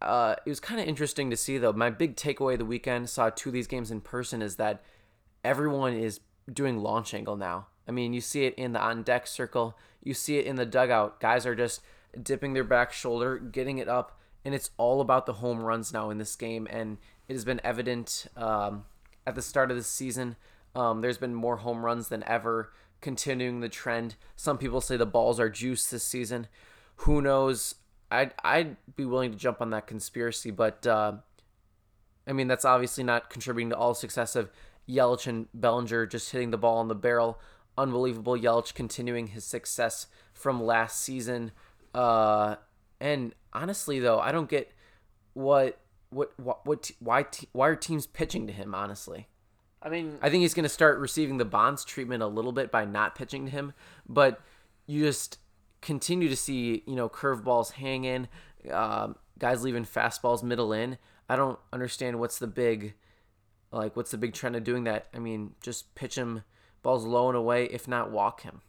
[0.02, 1.72] uh, it was kind of interesting to see though.
[1.72, 4.82] My big takeaway of the weekend saw two of these games in person is that
[5.42, 6.20] everyone is
[6.52, 7.68] doing launch angle now.
[7.88, 10.66] I mean, you see it in the on deck circle, you see it in the
[10.66, 11.20] dugout.
[11.20, 11.80] Guys are just
[12.20, 16.10] dipping their back shoulder, getting it up, and it's all about the home runs now
[16.10, 16.66] in this game.
[16.70, 18.84] And it has been evident um,
[19.26, 20.36] at the start of the season.
[20.76, 24.16] Um, there's been more home runs than ever, continuing the trend.
[24.36, 26.48] Some people say the balls are juice this season.
[26.96, 27.76] Who knows?
[28.10, 31.14] I'd I'd be willing to jump on that conspiracy, but uh,
[32.26, 34.50] I mean that's obviously not contributing to all success of
[34.88, 37.40] Yelich and Bellinger just hitting the ball on the barrel.
[37.78, 41.52] Unbelievable Yelich continuing his success from last season.
[41.94, 42.56] Uh,
[43.00, 44.70] and honestly, though, I don't get
[45.32, 48.74] what what what, what why why are teams pitching to him?
[48.74, 49.26] Honestly,
[49.86, 52.72] I mean, I think he's going to start receiving the Bonds treatment a little bit
[52.72, 53.72] by not pitching to him,
[54.08, 54.40] but
[54.86, 55.38] you just
[55.80, 58.26] continue to see you know curveballs hanging,
[58.72, 60.98] um, guys leaving fastballs middle in.
[61.28, 62.94] I don't understand what's the big,
[63.70, 65.06] like what's the big trend of doing that.
[65.14, 66.42] I mean, just pitch him
[66.82, 68.62] balls low and away, if not walk him.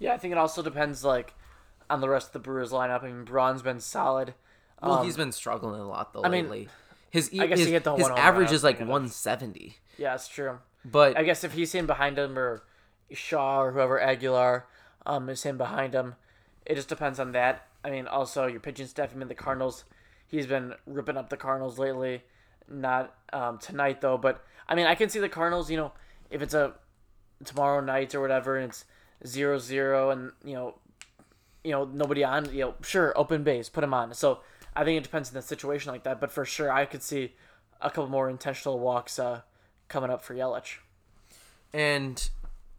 [0.00, 1.34] Yeah, I think it also depends like
[1.88, 3.04] on the rest of the Brewers lineup.
[3.04, 4.34] I mean, Braun's been solid.
[4.82, 6.68] Well, Um, he's been struggling a lot though I mean, lately.
[7.10, 10.58] His I guess he his, his average is like 170, Yeah, it's true.
[10.84, 12.62] but I guess if he's in behind him or
[13.12, 14.66] Shaw or whoever Aguilar
[15.06, 16.16] um, is him behind him,
[16.66, 17.66] it just depends on that.
[17.82, 19.10] I mean, also your pitching staff.
[19.14, 19.84] I mean, the Cardinals.
[20.26, 22.22] He's been ripping up the Cardinals lately.
[22.70, 25.70] Not um, tonight though, but I mean, I can see the Cardinals.
[25.70, 25.92] You know,
[26.30, 26.74] if it's a
[27.44, 28.84] tomorrow night or whatever, and it's
[29.26, 30.74] zero zero, and you know,
[31.64, 32.52] you know nobody on.
[32.52, 34.12] You know, sure, open base, put him on.
[34.12, 34.40] So
[34.74, 36.20] I think it depends on the situation like that.
[36.20, 37.34] But for sure, I could see
[37.80, 39.42] a couple more intentional walks uh,
[39.88, 40.78] coming up for Yelich.
[41.72, 42.28] And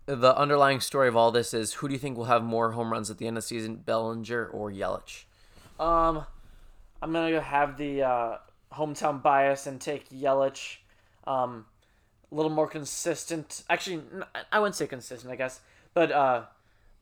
[0.06, 2.92] the underlying story of all this is who do you think will have more home
[2.92, 5.26] runs at the end of the season, Bellinger or Yelich?
[5.80, 6.26] Um,
[7.02, 8.38] I'm gonna have the uh,
[8.74, 10.78] hometown bias and take Yelich.
[11.26, 11.66] Um,
[12.32, 13.64] a little more consistent.
[13.70, 14.02] Actually,
[14.52, 15.62] I wouldn't say consistent, I guess,
[15.94, 16.44] but uh,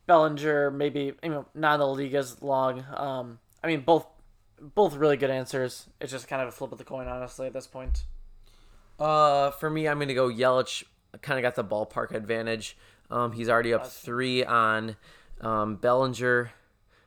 [0.05, 2.83] Bellinger maybe you know not in the league as long.
[2.95, 4.05] Um, I mean both
[4.59, 5.87] both really good answers.
[6.01, 8.05] It's just kind of a flip of the coin, honestly, at this point.
[8.99, 10.83] Uh, for me, I'm gonna go Yelich.
[11.21, 12.77] Kind of got the ballpark advantage.
[13.09, 14.97] Um, he's already up three on
[15.41, 16.51] um, Bellinger.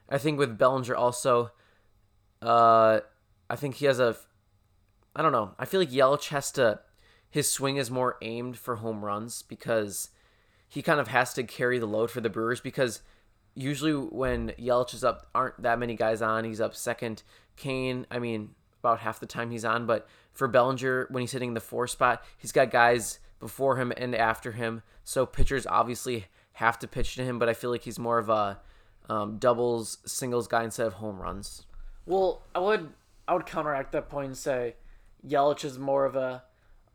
[0.09, 1.51] I think with Bellinger also,
[2.43, 3.01] uh,
[3.49, 4.17] I think he has a.
[5.15, 5.55] I don't know.
[5.59, 6.81] I feel like Yelich has to.
[7.29, 10.11] His swing is more aimed for home runs because
[10.69, 13.03] he kind of has to carry the load for the Brewers because
[13.61, 16.45] usually when Yelich is up, aren't that many guys on.
[16.45, 17.23] He's up second.
[17.57, 18.51] Cain, I mean,
[18.83, 19.87] about half the time he's on.
[19.87, 24.15] But for Bellinger, when he's hitting the four spot, he's got guys before him and
[24.15, 24.83] after him.
[25.05, 27.39] So pitchers obviously have to pitch to him.
[27.39, 28.61] But I feel like he's more of a
[29.09, 31.67] um, doubles, singles guy instead of home runs.
[32.07, 32.91] Well, I would
[33.29, 34.77] I would counteract that point and say
[35.27, 36.45] Yelich is more of a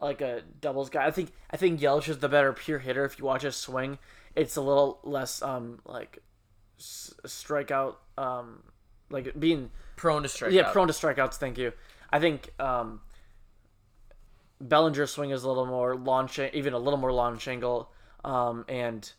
[0.01, 1.05] like a doubles guy.
[1.05, 3.05] I think I think Yelich is the better pure hitter.
[3.05, 3.99] If you watch his swing,
[4.35, 6.19] it's a little less um like
[6.79, 8.63] s- strikeout um
[9.09, 10.51] like being Prone to strike.
[10.51, 11.35] yeah prone to strikeouts.
[11.35, 11.71] Thank you.
[12.11, 13.01] I think um
[14.61, 17.91] Bellinger's swing is a little more launch even a little more launch angle
[18.23, 19.11] um and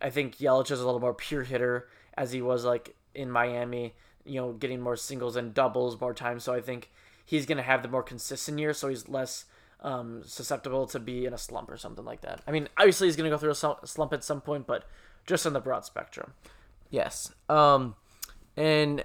[0.00, 3.94] I think Yelich is a little more pure hitter as he was like in Miami,
[4.24, 6.44] you know, getting more singles and doubles more times.
[6.44, 6.90] So I think
[7.24, 9.44] he's going to have the more consistent year, so he's less
[9.80, 12.40] um, susceptible to be in a slump or something like that.
[12.46, 14.84] I mean, obviously he's going to go through a slump at some point, but
[15.26, 16.32] just on the broad spectrum.
[16.90, 17.32] Yes.
[17.48, 17.94] Um,
[18.56, 19.04] and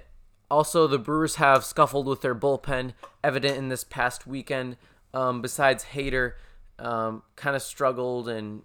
[0.50, 2.92] also the Brewers have scuffled with their bullpen,
[3.24, 4.76] evident in this past weekend.
[5.14, 6.32] Um, besides Hader,
[6.78, 8.62] um, kind of struggled and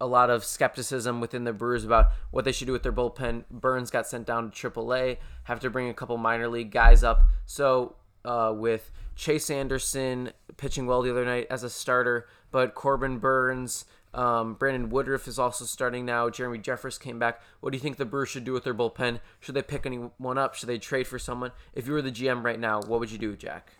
[0.00, 3.44] a lot of skepticism within the Brewers about what they should do with their bullpen.
[3.50, 7.24] Burnes got sent down to AAA, have to bring a couple minor league guys up.
[7.44, 13.18] So uh, with Chase Anderson pitching well the other night as a starter, but Corbin
[13.18, 13.84] Burnes,
[14.16, 16.30] um, Brandon Woodruff is also starting now.
[16.30, 17.42] Jeremy Jeffress came back.
[17.60, 19.20] What do you think the Brewers should do with their bullpen?
[19.40, 20.54] Should they pick anyone up?
[20.54, 21.52] Should they trade for someone?
[21.74, 23.72] If you were the GM right now, what would you do, Jack?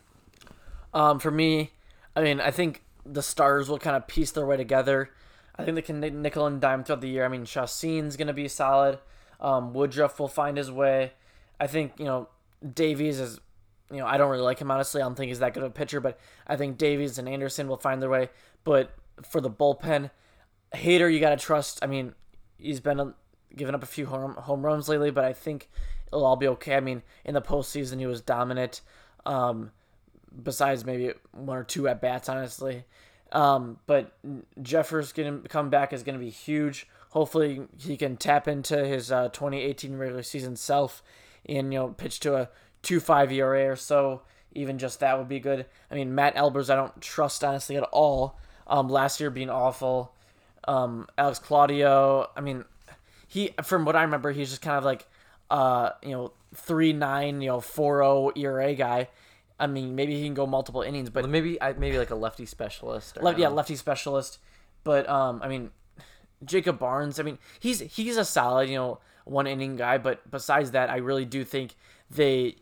[0.92, 1.72] Um, for me,
[2.14, 5.10] I mean, I think the stars will kind of piece their way together.
[5.58, 7.24] I think they can nickel and dime throughout the year.
[7.24, 8.98] I mean, Chacin's going to be solid.
[9.40, 11.12] Um, Woodruff will find his way.
[11.58, 12.28] I think, you know,
[12.74, 13.40] Davies is,
[13.90, 15.00] you know, I don't really like him, honestly.
[15.00, 17.68] I don't think he's that good of a pitcher, but I think Davies and Anderson
[17.68, 18.28] will find their way.
[18.64, 20.10] But for the bullpen,
[20.74, 21.78] Hader, you got to trust.
[21.82, 22.14] I mean,
[22.58, 23.14] he's been
[23.54, 25.68] giving up a few home, home runs lately, but I think
[26.08, 26.76] it'll all be okay.
[26.76, 28.80] I mean, in the postseason, he was dominant.
[29.24, 29.72] Um,
[30.42, 32.84] besides maybe one or two at bats, honestly.
[33.32, 34.12] Um, but
[34.60, 36.86] Jeffress gonna come back is gonna be huge.
[37.10, 41.02] Hopefully, he can tap into his uh, 2018 regular season self
[41.46, 42.48] and you know pitch to a
[42.82, 44.22] two five ERA or so.
[44.52, 45.66] Even just that would be good.
[45.90, 48.38] I mean, Matt Albers, I don't trust honestly at all.
[48.66, 50.14] Um, last year being awful.
[50.66, 52.64] Um, Alex Claudio, I mean,
[53.28, 55.06] he from what I remember, he's just kind of like
[55.50, 59.08] uh, you know, three nine, you know, four zero ERA guy.
[59.58, 62.46] I mean, maybe he can go multiple innings, but Maybe I maybe like a lefty
[62.46, 63.16] specialist.
[63.22, 64.38] Le- yeah, lefty specialist.
[64.84, 65.70] But um, I mean,
[66.44, 67.18] Jacob Barnes.
[67.18, 69.98] I mean, he's he's a solid, you know, one inning guy.
[69.98, 71.74] But besides that, I really do think
[72.10, 72.56] they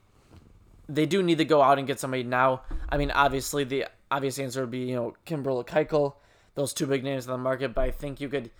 [0.88, 2.62] they do need to go out and get somebody now.
[2.88, 6.14] I mean, obviously the obvious answer would be you know Kimbrel Keuchel,
[6.54, 7.74] those two big names in the market.
[7.74, 8.50] But I think you could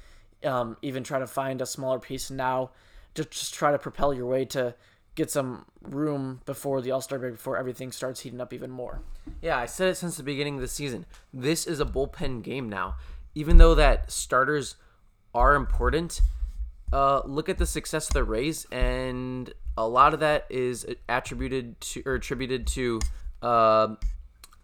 [0.44, 2.70] um, even try to find a smaller piece now,
[3.14, 4.74] to just try to propel your way to
[5.14, 9.00] get some room before the All Star break, before everything starts heating up even more.
[9.40, 11.06] Yeah, I said it since the beginning of the season.
[11.32, 12.96] This is a bullpen game now.
[13.34, 14.76] Even though that starters
[15.34, 16.20] are important,
[16.92, 21.80] uh, look at the success of the Rays, and a lot of that is attributed
[21.80, 23.00] to or attributed to
[23.42, 23.94] uh,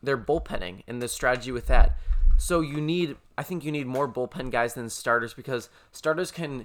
[0.03, 1.97] their bullpenning and the strategy with that.
[2.41, 6.64] So you need, I think you need more bullpen guys than starters because starters can.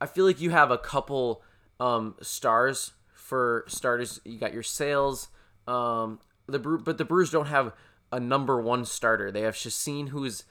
[0.00, 1.42] I feel like you have a couple
[1.80, 4.20] um, stars for starters.
[4.24, 5.28] You got your Sales,
[5.66, 7.72] um, the but the Brewers don't have
[8.12, 9.32] a number one starter.
[9.32, 10.44] They have Chacin, who's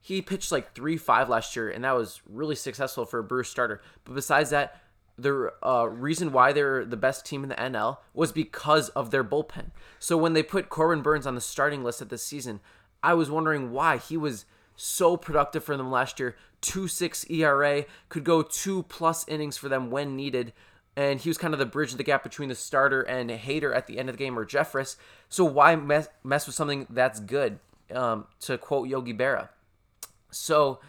[0.00, 3.48] he pitched like three five last year, and that was really successful for a Brewers
[3.48, 3.80] starter.
[4.04, 4.80] But besides that,
[5.16, 9.22] the uh, reason why they're the best team in the NL was because of their
[9.22, 9.70] bullpen.
[10.00, 12.60] So when they put Corbin Burnes on the starting list at this season,
[13.06, 16.34] I was wondering why he was so productive for them last year.
[16.62, 20.52] 2-6 ERA, could go two plus innings for them when needed.
[20.96, 23.72] And he was kind of the bridge of the gap between the starter and Hader
[23.72, 24.96] at the end of the game or Jeffress.
[25.28, 27.60] So why mess, mess with something that's good?
[27.94, 29.50] Um, to quote Yogi Berra.
[30.32, 30.80] So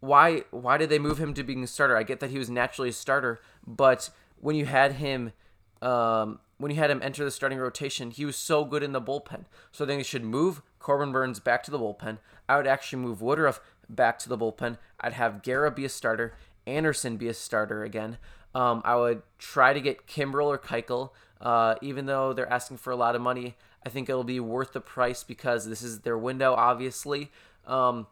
[0.00, 1.96] why why did they move him to being a starter?
[1.96, 5.32] I get that he was naturally a starter, but when you had him
[5.80, 9.00] um, when you had him enter the starting rotation, he was so good in the
[9.00, 9.46] bullpen.
[9.72, 12.18] So I think they should move Corbin Burnes back to the bullpen.
[12.46, 13.58] I would actually move Woodruff
[13.88, 14.76] back to the bullpen.
[15.00, 16.34] I'd have Guerra be a starter,
[16.66, 18.18] Anderson be a starter again.
[18.54, 21.10] Um, I would try to get Kimbrel or Keuchel,
[21.40, 23.56] uh, even though they're asking for a lot of money.
[23.84, 27.32] I think it'll be worth the price because this is their window, obviously.
[27.66, 28.06] Um,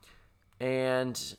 [0.58, 1.36] and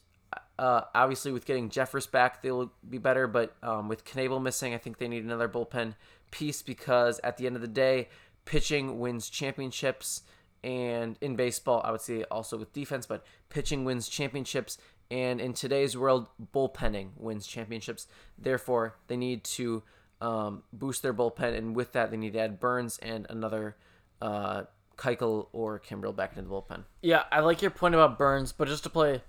[0.59, 3.25] uh, obviously, with getting Jeffress back, they'll be better.
[3.25, 5.95] But um, with Knebel missing, I think they need another bullpen
[6.29, 8.09] piece because at the end of the day,
[8.45, 10.21] pitching wins championships.
[10.63, 14.77] And in baseball, I would say also with defense, but pitching wins championships.
[15.11, 18.07] And in today's world, bullpenning wins championships.
[18.37, 19.83] Therefore, they need to
[20.21, 21.57] um, boost their bullpen.
[21.57, 23.75] And with that, they need to add Burnes and another
[24.21, 24.63] uh,
[24.97, 26.83] Keuchel or Kimbrel back into the bullpen.
[27.01, 29.21] Yeah, I like your point about Burnes, but just to play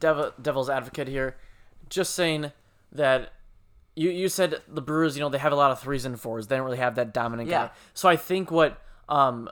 [0.00, 1.36] devil, devil's advocate here,
[1.90, 2.52] just saying
[2.92, 3.32] that
[3.96, 6.46] you you said the Brewers, you know, they have a lot of threes and fours.
[6.46, 7.66] They don't really have that dominant Yeah.
[7.66, 7.70] guy.
[7.92, 9.50] So I think what um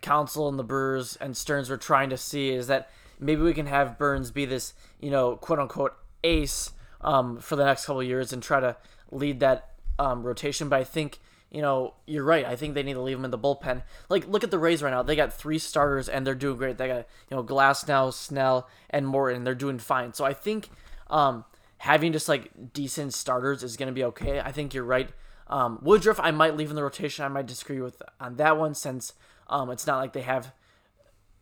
[0.00, 3.66] Counsell and the Brewers and Stearns were trying to see is that maybe we can
[3.66, 6.72] have Burnes be this, you know, quote unquote ace
[7.02, 8.76] um for the next couple years and try to
[9.10, 10.68] lead that um rotation.
[10.68, 11.18] But I think
[11.50, 12.46] you know, you're right.
[12.46, 13.82] I think they need to leave him in the bullpen.
[14.08, 15.02] Like, look at the Rays right now.
[15.02, 16.78] They got three starters and they're doing great.
[16.78, 19.42] They got, you know, Glasnow, Snell, and Morton.
[19.42, 20.12] They're doing fine.
[20.14, 20.70] So I think
[21.08, 21.44] um,
[21.78, 24.38] having just like decent starters is going to be okay.
[24.40, 25.10] I think you're right.
[25.48, 27.24] Um, Woodruff, I might leave in the rotation.
[27.24, 29.14] I might disagree with on that one since
[29.50, 30.52] um, it's not like they have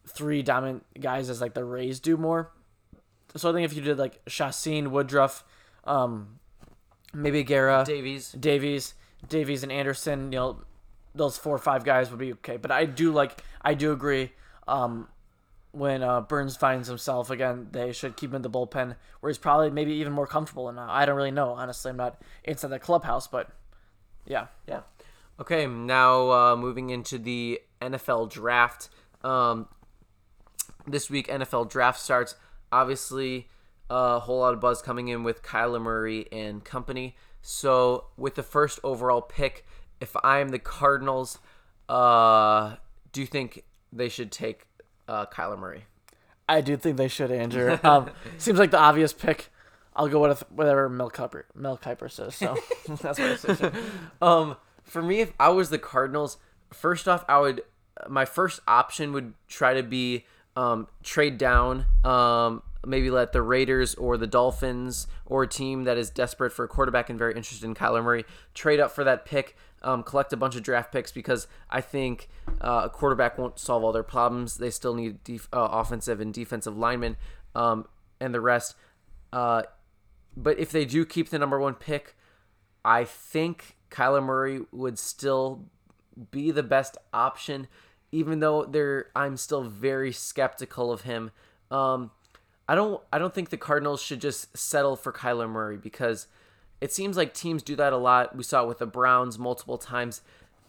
[0.08, 2.50] three dominant guys as like the Rays do more.
[3.36, 5.44] So I think if you did like Chacin, Woodruff,
[5.84, 6.40] um,
[7.12, 8.32] maybe Guerra, Davies.
[8.32, 8.94] Davies,
[9.28, 10.62] Davies and Anderson, you know,
[11.14, 12.56] those four or five guys would be okay.
[12.56, 14.32] But I do like, I do agree.
[14.66, 15.08] Um,
[15.72, 19.38] when uh, Burnes finds himself again, they should keep him in the bullpen, where he's
[19.38, 20.68] probably maybe even more comfortable.
[20.70, 21.90] And I don't really know, honestly.
[21.90, 23.50] I'm not inside the clubhouse, but
[24.26, 24.80] yeah, Yeah.
[25.40, 28.88] Okay, now uh, moving into the NFL draft.
[29.22, 29.68] Um,
[30.86, 32.34] this week, NFL draft starts.
[32.70, 33.48] Obviously,
[33.90, 37.16] a whole lot of buzz coming in with Kyler Murray and company.
[37.42, 39.64] So, with the first overall pick,
[40.00, 41.38] if I'm the Cardinals,
[41.88, 42.76] uh,
[43.12, 44.66] do you think they should take
[45.06, 45.84] uh, Kyler Murray?
[46.48, 47.78] I do think they should, Andrew.
[47.84, 49.50] Um, seems like the obvious pick.
[49.94, 52.36] I'll go with whatever Mel Kiper, Mel Kiper says.
[52.36, 52.56] So
[52.88, 53.72] that's what I say.
[54.22, 56.38] Um, for me, if I was the Cardinals,
[56.72, 57.62] first off, I would
[58.08, 60.24] my first option would try to be
[60.56, 61.86] um, trade down.
[62.04, 66.64] Um, maybe let the Raiders or the Dolphins or a team that is desperate for
[66.64, 69.56] a quarterback and very interested in Kyler Murray trade up for that pick.
[69.82, 72.28] Um, collect a bunch of draft picks because I think
[72.60, 74.56] uh, a quarterback won't solve all their problems.
[74.56, 77.16] They still need def- uh, offensive and defensive linemen
[77.54, 77.86] um,
[78.20, 78.74] and the rest.
[79.32, 79.62] Uh,
[80.36, 82.16] but if they do keep the number one pick,
[82.84, 85.66] I think Kyler Murray would still
[86.30, 87.68] be the best option,
[88.12, 91.30] even though there I'm still very skeptical of him.
[91.70, 92.10] Um,
[92.68, 96.26] I don't I don't think the Cardinals should just settle for Kyler Murray because
[96.80, 98.36] it seems like teams do that a lot.
[98.36, 100.22] We saw it with the Browns multiple times.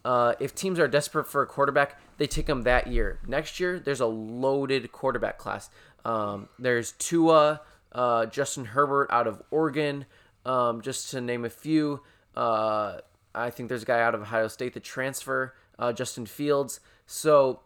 [0.03, 3.19] Uh, if teams are desperate for a quarterback, they take him that year.
[3.27, 5.69] Next year, there's a loaded quarterback class.
[6.05, 10.05] Um, there's Tua, uh, Justin Herbert out of Oregon,
[10.45, 12.01] um, just to name a few.
[12.35, 12.99] Uh,
[13.33, 16.79] I think there's a guy out of Ohio State that transfer, uh, Justin Fields.
[17.05, 17.61] So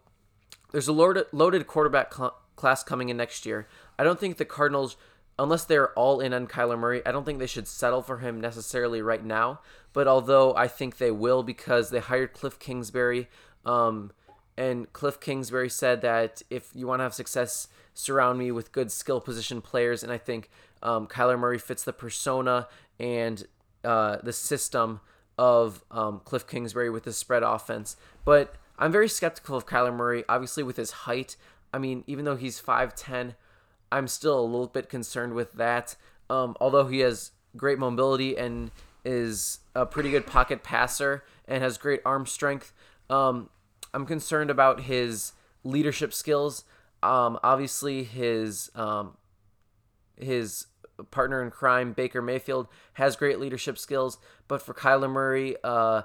[0.71, 3.67] there's a loaded, loaded quarterback cl- class coming in next year.
[3.97, 4.97] I don't think the Cardinals,
[5.39, 8.41] unless they're all in on Kyler Murray, I don't think they should settle for him
[8.41, 9.61] necessarily right now.
[9.93, 13.29] But although I think they will because they hired Cliff Kingsbury,
[13.65, 14.11] um,
[14.57, 18.91] and Cliff Kingsbury said that if you want to have success, surround me with good
[18.91, 20.03] skill position players.
[20.03, 20.49] And I think
[20.81, 22.67] um, Kyler Murray fits the persona
[22.99, 23.45] and
[23.83, 25.01] uh, the system
[25.37, 27.95] of um, Cliff Kingsbury with the spread offense.
[28.25, 31.35] But I'm very skeptical of Kyler Murray, obviously, with his height.
[31.73, 33.35] I mean, even though he's 5'10,
[33.91, 35.95] I'm still a little bit concerned with that.
[36.29, 38.71] Um, although he has great mobility and
[39.05, 42.73] is a pretty good pocket passer and has great arm strength,
[43.09, 43.49] um,
[43.93, 46.63] I'm concerned about his leadership skills.
[47.03, 49.17] Um, obviously, his um,
[50.17, 50.67] his
[51.11, 54.17] partner in crime, Baker Mayfield, has great leadership skills,
[54.47, 56.03] but for Kyler Murray, uh,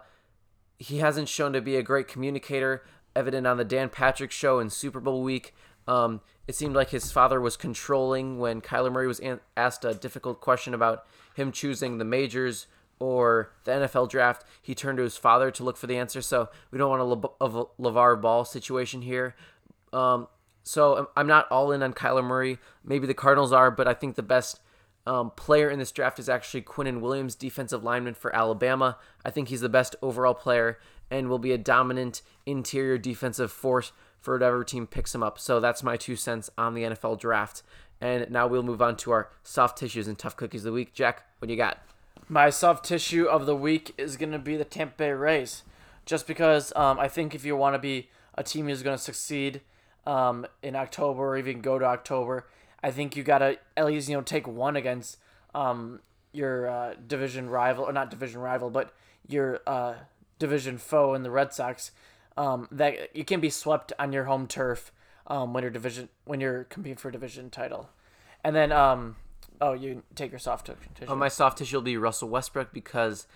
[0.78, 2.84] he hasn't shown to be a great communicator.
[3.16, 5.54] Evident on the Dan Patrick show in Super Bowl week.
[5.88, 9.94] Um, it seemed like his father was controlling when Kyler Murray was an- asked a
[9.94, 12.66] difficult question about him choosing the majors
[13.00, 14.44] or the NFL draft.
[14.60, 16.20] He turned to his father to look for the answer.
[16.20, 19.34] So we don't want a, Le- a LeVar Ball situation here.
[19.92, 20.28] Um,
[20.62, 22.58] so I'm not all in on Kyler Murray.
[22.84, 24.60] Maybe the Cardinals are, but I think the best
[25.08, 28.98] um, player in this draft is actually Quinnen Williams, defensive lineman for Alabama.
[29.24, 30.78] I think he's the best overall player
[31.10, 35.38] and will be a dominant interior defensive force for whatever team picks him up.
[35.38, 37.62] So that's my two cents on the NFL draft.
[38.00, 40.92] And now we'll move on to our soft tissues and tough cookies of the week.
[40.92, 41.78] Jack, what do you got?
[42.28, 45.62] My soft tissue of the week is going to be the Tampa Bay Rays.
[46.04, 49.02] Just because um, I think if you want to be a team who's going to
[49.02, 49.62] succeed
[50.06, 52.46] um, in October or even go to October,
[52.82, 55.18] I think you got to at least you know take one against
[55.54, 56.00] um,
[56.32, 58.92] your uh, division rival or not division rival, but
[59.26, 59.94] your uh,
[60.38, 61.90] division foe in the Red Sox.
[62.36, 64.92] Um, that you can be swept on your home turf
[65.26, 67.90] um, when you're division when you're competing for a division title,
[68.44, 69.16] and then um,
[69.60, 71.06] oh you take your soft tissue.
[71.08, 73.26] Oh, my soft tissue will be Russell Westbrook because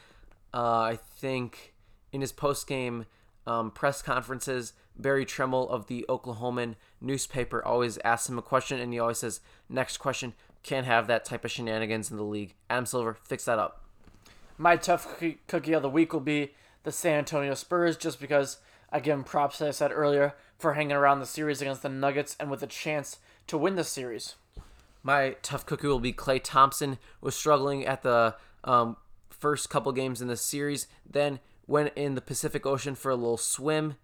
[0.55, 1.74] uh, I think
[2.12, 3.07] in his post game
[3.47, 8.93] um, press conferences, Berry Tramel of the Oklahoman newspaper always asks him a question, and
[8.93, 12.55] he always says, "Next question." Can't have that type of shenanigans in the league.
[12.70, 13.82] Adam Silver, fix that up.
[14.57, 15.18] My tough
[15.49, 16.53] cookie, of the week will be
[16.84, 18.59] the San Antonio Spurs, just because
[18.93, 21.88] I give them props, as I said earlier, for hanging around the series against the
[21.88, 23.18] Nuggets and with a chance
[23.49, 24.36] to win the series.
[25.03, 26.99] My tough cookie will be Klay Thompson.
[27.20, 28.97] Was struggling at the um,
[29.30, 33.36] first couple games in the series, then went in the Pacific Ocean for a little
[33.36, 33.96] swim.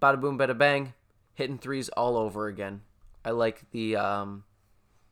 [0.00, 0.94] Bada boom, bada bang,
[1.34, 2.82] hitting threes all over again.
[3.24, 4.44] I like the um,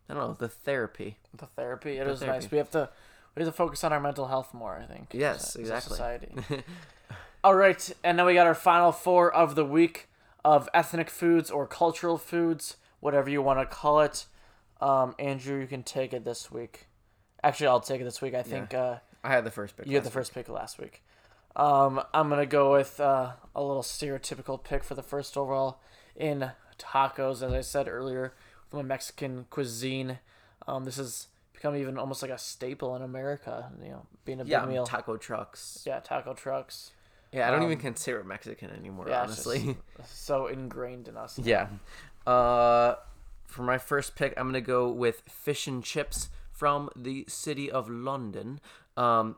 [0.09, 1.18] I don't know the therapy.
[1.36, 2.40] The therapy, it is therapy.
[2.40, 2.51] nice.
[2.51, 2.88] We have to
[3.34, 4.80] we have to focus on our mental health more.
[4.82, 5.09] I think.
[5.12, 5.96] Yes, as a- as exactly.
[5.96, 6.64] society.
[7.44, 10.09] All right, and now we got our final four of the week
[10.44, 14.26] of ethnic foods or cultural foods, whatever you want to call it.
[14.80, 16.86] Um, Andrew, you can take it this week.
[17.44, 18.34] Actually, I'll take it this week.
[18.34, 19.86] I think uh, I had the first pick.
[19.86, 21.03] you had the first pick last week.
[21.57, 25.80] Um, I'm gonna go with uh, a little stereotypical pick for the first overall
[26.16, 28.34] in tacos, as I said earlier,
[28.68, 30.18] from a Mexican cuisine.
[30.66, 33.72] Um, this has become even almost like a staple in America.
[33.82, 34.84] You know, being a big yeah, meal.
[34.86, 35.82] taco trucks.
[35.86, 36.92] yeah, taco trucks.
[37.32, 39.76] Yeah, I don't even Um, consider it Mexican anymore, Yeah, honestly.
[40.07, 41.38] so ingrained in us.
[41.38, 41.68] yeah.
[42.26, 42.94] Uh,
[43.46, 47.88] for my first pick, I'm gonna go with fish and chips from the city of
[47.88, 48.61] London.
[48.96, 49.36] Um,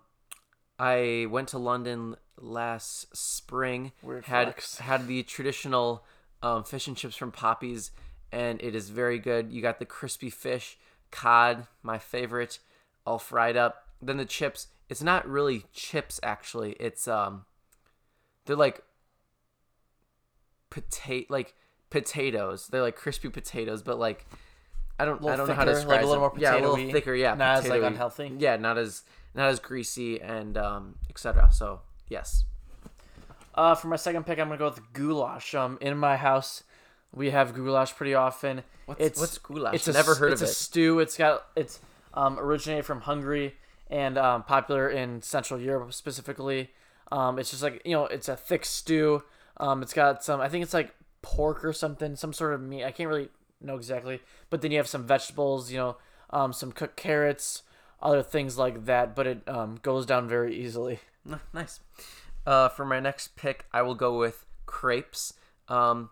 [0.80, 3.92] I went to London last spring.
[4.02, 4.78] Weird had flex.
[4.78, 6.04] had the traditional
[6.42, 7.90] um, fish and chips from Poppy's,
[8.32, 9.52] and it is very good.
[9.52, 10.78] You got the crispy fish,
[11.10, 12.60] cod, my favorite,
[13.04, 13.88] all fried up.
[14.00, 14.68] Then the chips.
[14.88, 16.72] It's not really chips actually.
[16.80, 17.44] It's um,
[18.46, 18.82] they're like
[20.70, 21.52] potato like
[21.90, 22.68] potatoes.
[22.68, 24.24] They're like crispy potatoes, but like
[24.98, 26.38] I don't I don't know how to thicker, like describe a little them.
[26.38, 27.14] more yeah, a little thicker.
[27.14, 27.86] Yeah, not as, like, potatoy.
[27.86, 28.32] unhealthy.
[28.38, 29.02] Yeah, not as
[29.34, 31.50] not as greasy and um etc.
[31.52, 32.44] So yes.
[33.54, 35.54] Uh, for my second pick, I'm gonna go with goulash.
[35.54, 36.62] Um, in my house,
[37.12, 38.62] we have goulash pretty often.
[38.86, 39.74] What's- what's goulash?
[39.74, 41.00] It's a, Never heard it's of a stew.
[41.00, 41.80] It's got it's
[42.14, 43.56] um, originated from Hungary
[43.88, 46.70] and um, popular in Central Europe specifically.
[47.12, 49.24] Um, it's just like you know, it's a thick stew.
[49.56, 50.40] Um, it's got some.
[50.40, 52.84] I think it's like pork or something, some sort of meat.
[52.84, 53.28] I can't really
[53.60, 54.20] know exactly.
[54.48, 55.70] But then you have some vegetables.
[55.72, 55.96] You know,
[56.30, 57.62] um, some cooked carrots,
[58.02, 59.14] other things like that.
[59.14, 61.00] But it um, goes down very easily.
[61.52, 61.80] Nice.
[62.46, 65.34] Uh, for my next pick, I will go with crepes.
[65.68, 66.10] Um,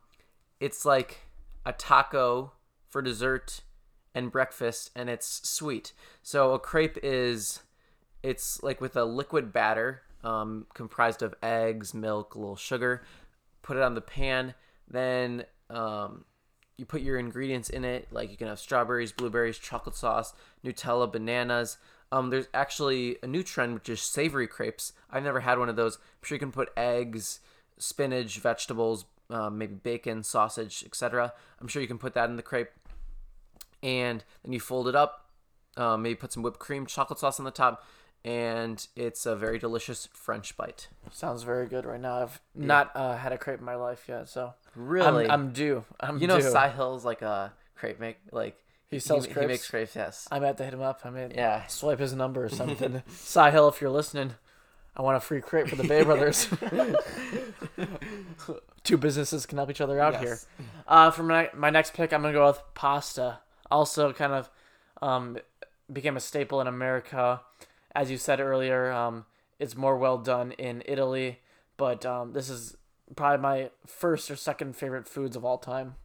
[0.60, 1.18] it's like
[1.64, 2.52] a taco
[2.88, 3.62] for dessert
[4.14, 5.92] and breakfast, and it's sweet.
[6.22, 7.60] So a crepe is,
[8.22, 13.02] it's like with a liquid batter um, comprised of eggs, milk, a little sugar.
[13.62, 14.54] Put it on the pan,
[14.88, 16.24] then um,
[16.78, 18.08] you put your ingredients in it.
[18.10, 20.32] Like you can have strawberries, blueberries, chocolate sauce,
[20.64, 21.76] Nutella, bananas.
[22.10, 24.92] Um, there's actually a new trend which is savory crepes.
[25.10, 25.96] I've never had one of those.
[25.96, 27.40] I'm sure you can put eggs,
[27.76, 31.34] spinach, vegetables, um, maybe bacon, sausage, etc.
[31.60, 32.70] I'm sure you can put that in the crepe,
[33.82, 35.26] and then you fold it up.
[35.76, 37.84] Um, maybe put some whipped cream, chocolate sauce on the top,
[38.24, 40.88] and it's a very delicious French bite.
[41.10, 42.22] Sounds very good right now.
[42.22, 45.84] I've not uh, had a crepe in my life yet, so Really, I'm, I'm due.
[46.00, 46.52] I'm you know, due.
[46.76, 48.56] Hill's like a crepe make like
[48.90, 49.48] He sells He, crepes?
[49.48, 49.96] makes crepes.
[49.96, 50.28] Yes.
[50.30, 51.00] I'm at to hit him up.
[51.04, 51.66] I mean, Yeah.
[51.66, 53.02] swipe his number or something.
[53.08, 54.34] Cy Hill, if you're listening,
[54.96, 56.48] I want a free crepe for the Bay Brothers.
[58.84, 60.30] Two businesses can help each other out here.
[60.30, 60.46] Yes.
[60.86, 63.40] Uh, for my my next pick, I'm gonna go with pasta.
[63.70, 64.50] Also, kind of
[65.02, 65.36] um,
[65.92, 67.40] became a staple in America,
[67.94, 68.90] as you said earlier.
[68.90, 69.24] Um,
[69.58, 71.40] it's more well done in Italy,
[71.76, 72.76] but um, this is
[73.16, 75.96] probably my first or second favorite foods of all time.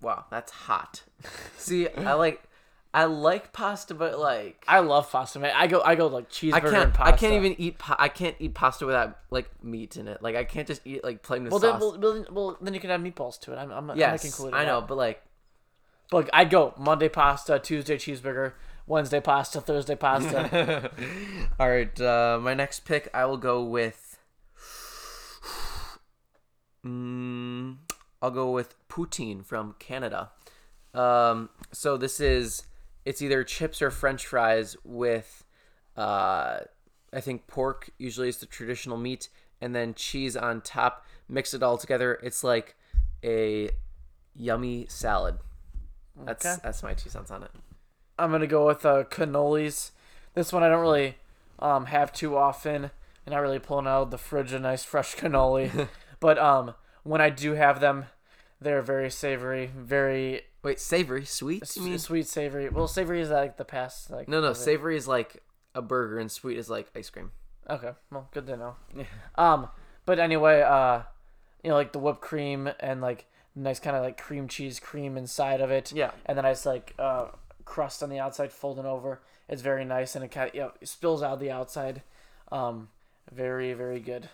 [0.00, 1.02] Wow, that's hot.
[1.56, 2.42] See, I like,
[2.92, 5.52] I like pasta, but like, I love pasta, man.
[5.56, 6.94] I go I go like cheeseburger I and can't.
[6.94, 7.14] pasta.
[7.14, 7.78] I can't even eat.
[7.78, 10.22] Pa- I can't eat pasta without like meat in it.
[10.22, 11.96] Like I can't just eat like plain with Well, then, sauce.
[11.98, 13.56] well, well, well, then you can add meatballs to it.
[13.56, 14.56] I'm, I'm, I'm yes, included.
[14.56, 15.22] I know, but like,
[16.10, 18.52] But like, I go Monday pasta, Tuesday cheeseburger,
[18.86, 20.90] Wednesday pasta, Thursday pasta.
[21.58, 22.00] all right.
[22.00, 24.18] Uh, my next pick, I will go with.
[26.84, 27.76] Mm,
[28.20, 30.30] I'll go with poutine from Canada.
[30.92, 32.64] Um, so this is
[33.04, 35.44] it's either chips or French fries with,
[35.96, 36.60] uh,
[37.12, 39.28] I think pork usually is the traditional meat,
[39.60, 41.06] and then cheese on top.
[41.28, 42.18] Mix it all together.
[42.22, 42.76] It's like
[43.22, 43.70] a
[44.34, 45.38] yummy salad.
[46.24, 46.56] That's Okay.
[46.62, 47.50] that's my two cents on it.
[48.18, 49.90] I'm gonna go with uh, cannolis.
[50.34, 51.16] This one I don't really
[51.58, 52.90] um, have too often,
[53.26, 55.88] and not really pulling out of the fridge a nice fresh cannoli.
[56.20, 58.06] but um, when I do have them,
[58.60, 61.62] they're very savory, very Wait, savory, sweet?
[61.62, 61.98] s- You mean?
[61.98, 62.68] sweet, savory.
[62.68, 64.10] Well, savory is like the past.
[64.10, 65.42] Like No, no, savory is like
[65.74, 67.32] a burger, and sweet is like ice cream.
[67.68, 68.76] Okay, well, good to know.
[68.96, 69.04] Yeah.
[69.36, 69.68] Um,
[70.06, 71.02] but anyway, uh,
[71.62, 75.16] you know, like the whipped cream and like nice kind of like cream cheese cream
[75.16, 75.92] inside of it.
[75.92, 76.10] Yeah.
[76.26, 77.26] And then I just like uh
[77.64, 79.20] crust on the outside folding over.
[79.48, 82.02] It's very nice and it kind of, you know, spills out the outside.
[82.50, 82.88] Um,
[83.32, 84.28] very very good.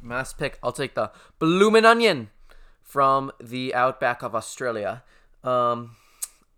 [0.00, 2.30] Mass pick, I'll take the bloomin' onion
[2.82, 5.02] from the outback of Australia.
[5.44, 5.96] Um,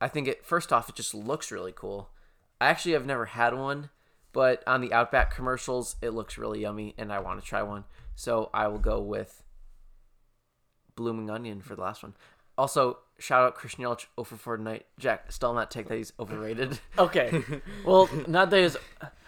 [0.00, 2.10] I think it first off, it just looks really cool.
[2.60, 3.90] I actually have never had one,
[4.32, 7.84] but on the outback commercials, it looks really yummy, and I want to try one.
[8.14, 9.42] So I will go with
[10.96, 12.14] blooming onion for the last one.
[12.56, 14.86] Also, shout out Christian Yelich over for tonight.
[14.98, 16.78] Jack, still not take that he's overrated.
[16.98, 17.42] Okay.
[17.84, 18.76] well, not that he's.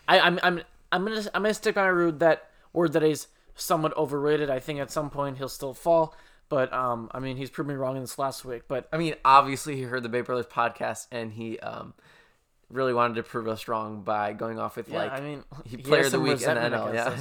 [0.08, 0.60] I, I'm I'm
[0.92, 4.50] I'm gonna I'm gonna stick by my root that word that he's somewhat overrated.
[4.50, 6.14] I think at some point he'll still fall.
[6.48, 8.62] But um, I mean, he's proved me wrong in this last week.
[8.68, 11.92] But I mean, obviously he heard the Bay Brothers podcast and he um
[12.70, 15.76] really wanted to prove us wrong by going off with yeah, like I mean, he
[15.76, 16.94] player of the week in the NL.
[16.94, 17.16] Yeah.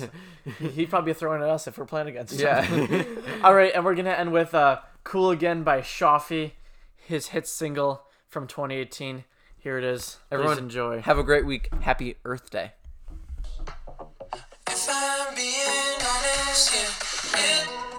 [0.59, 2.33] He- He'd probably be throwing at us if we're playing against.
[2.35, 3.03] each yeah.
[3.43, 6.51] All right, and we're gonna end with uh, "Cool Again" by Shafi,
[6.97, 9.23] his hit single from 2018.
[9.57, 10.17] Here it is.
[10.29, 11.01] Everyone Please enjoy.
[11.01, 11.73] Have a great week.
[11.81, 12.73] Happy Earth Day.
[14.67, 17.94] If I'm being honest, yeah, it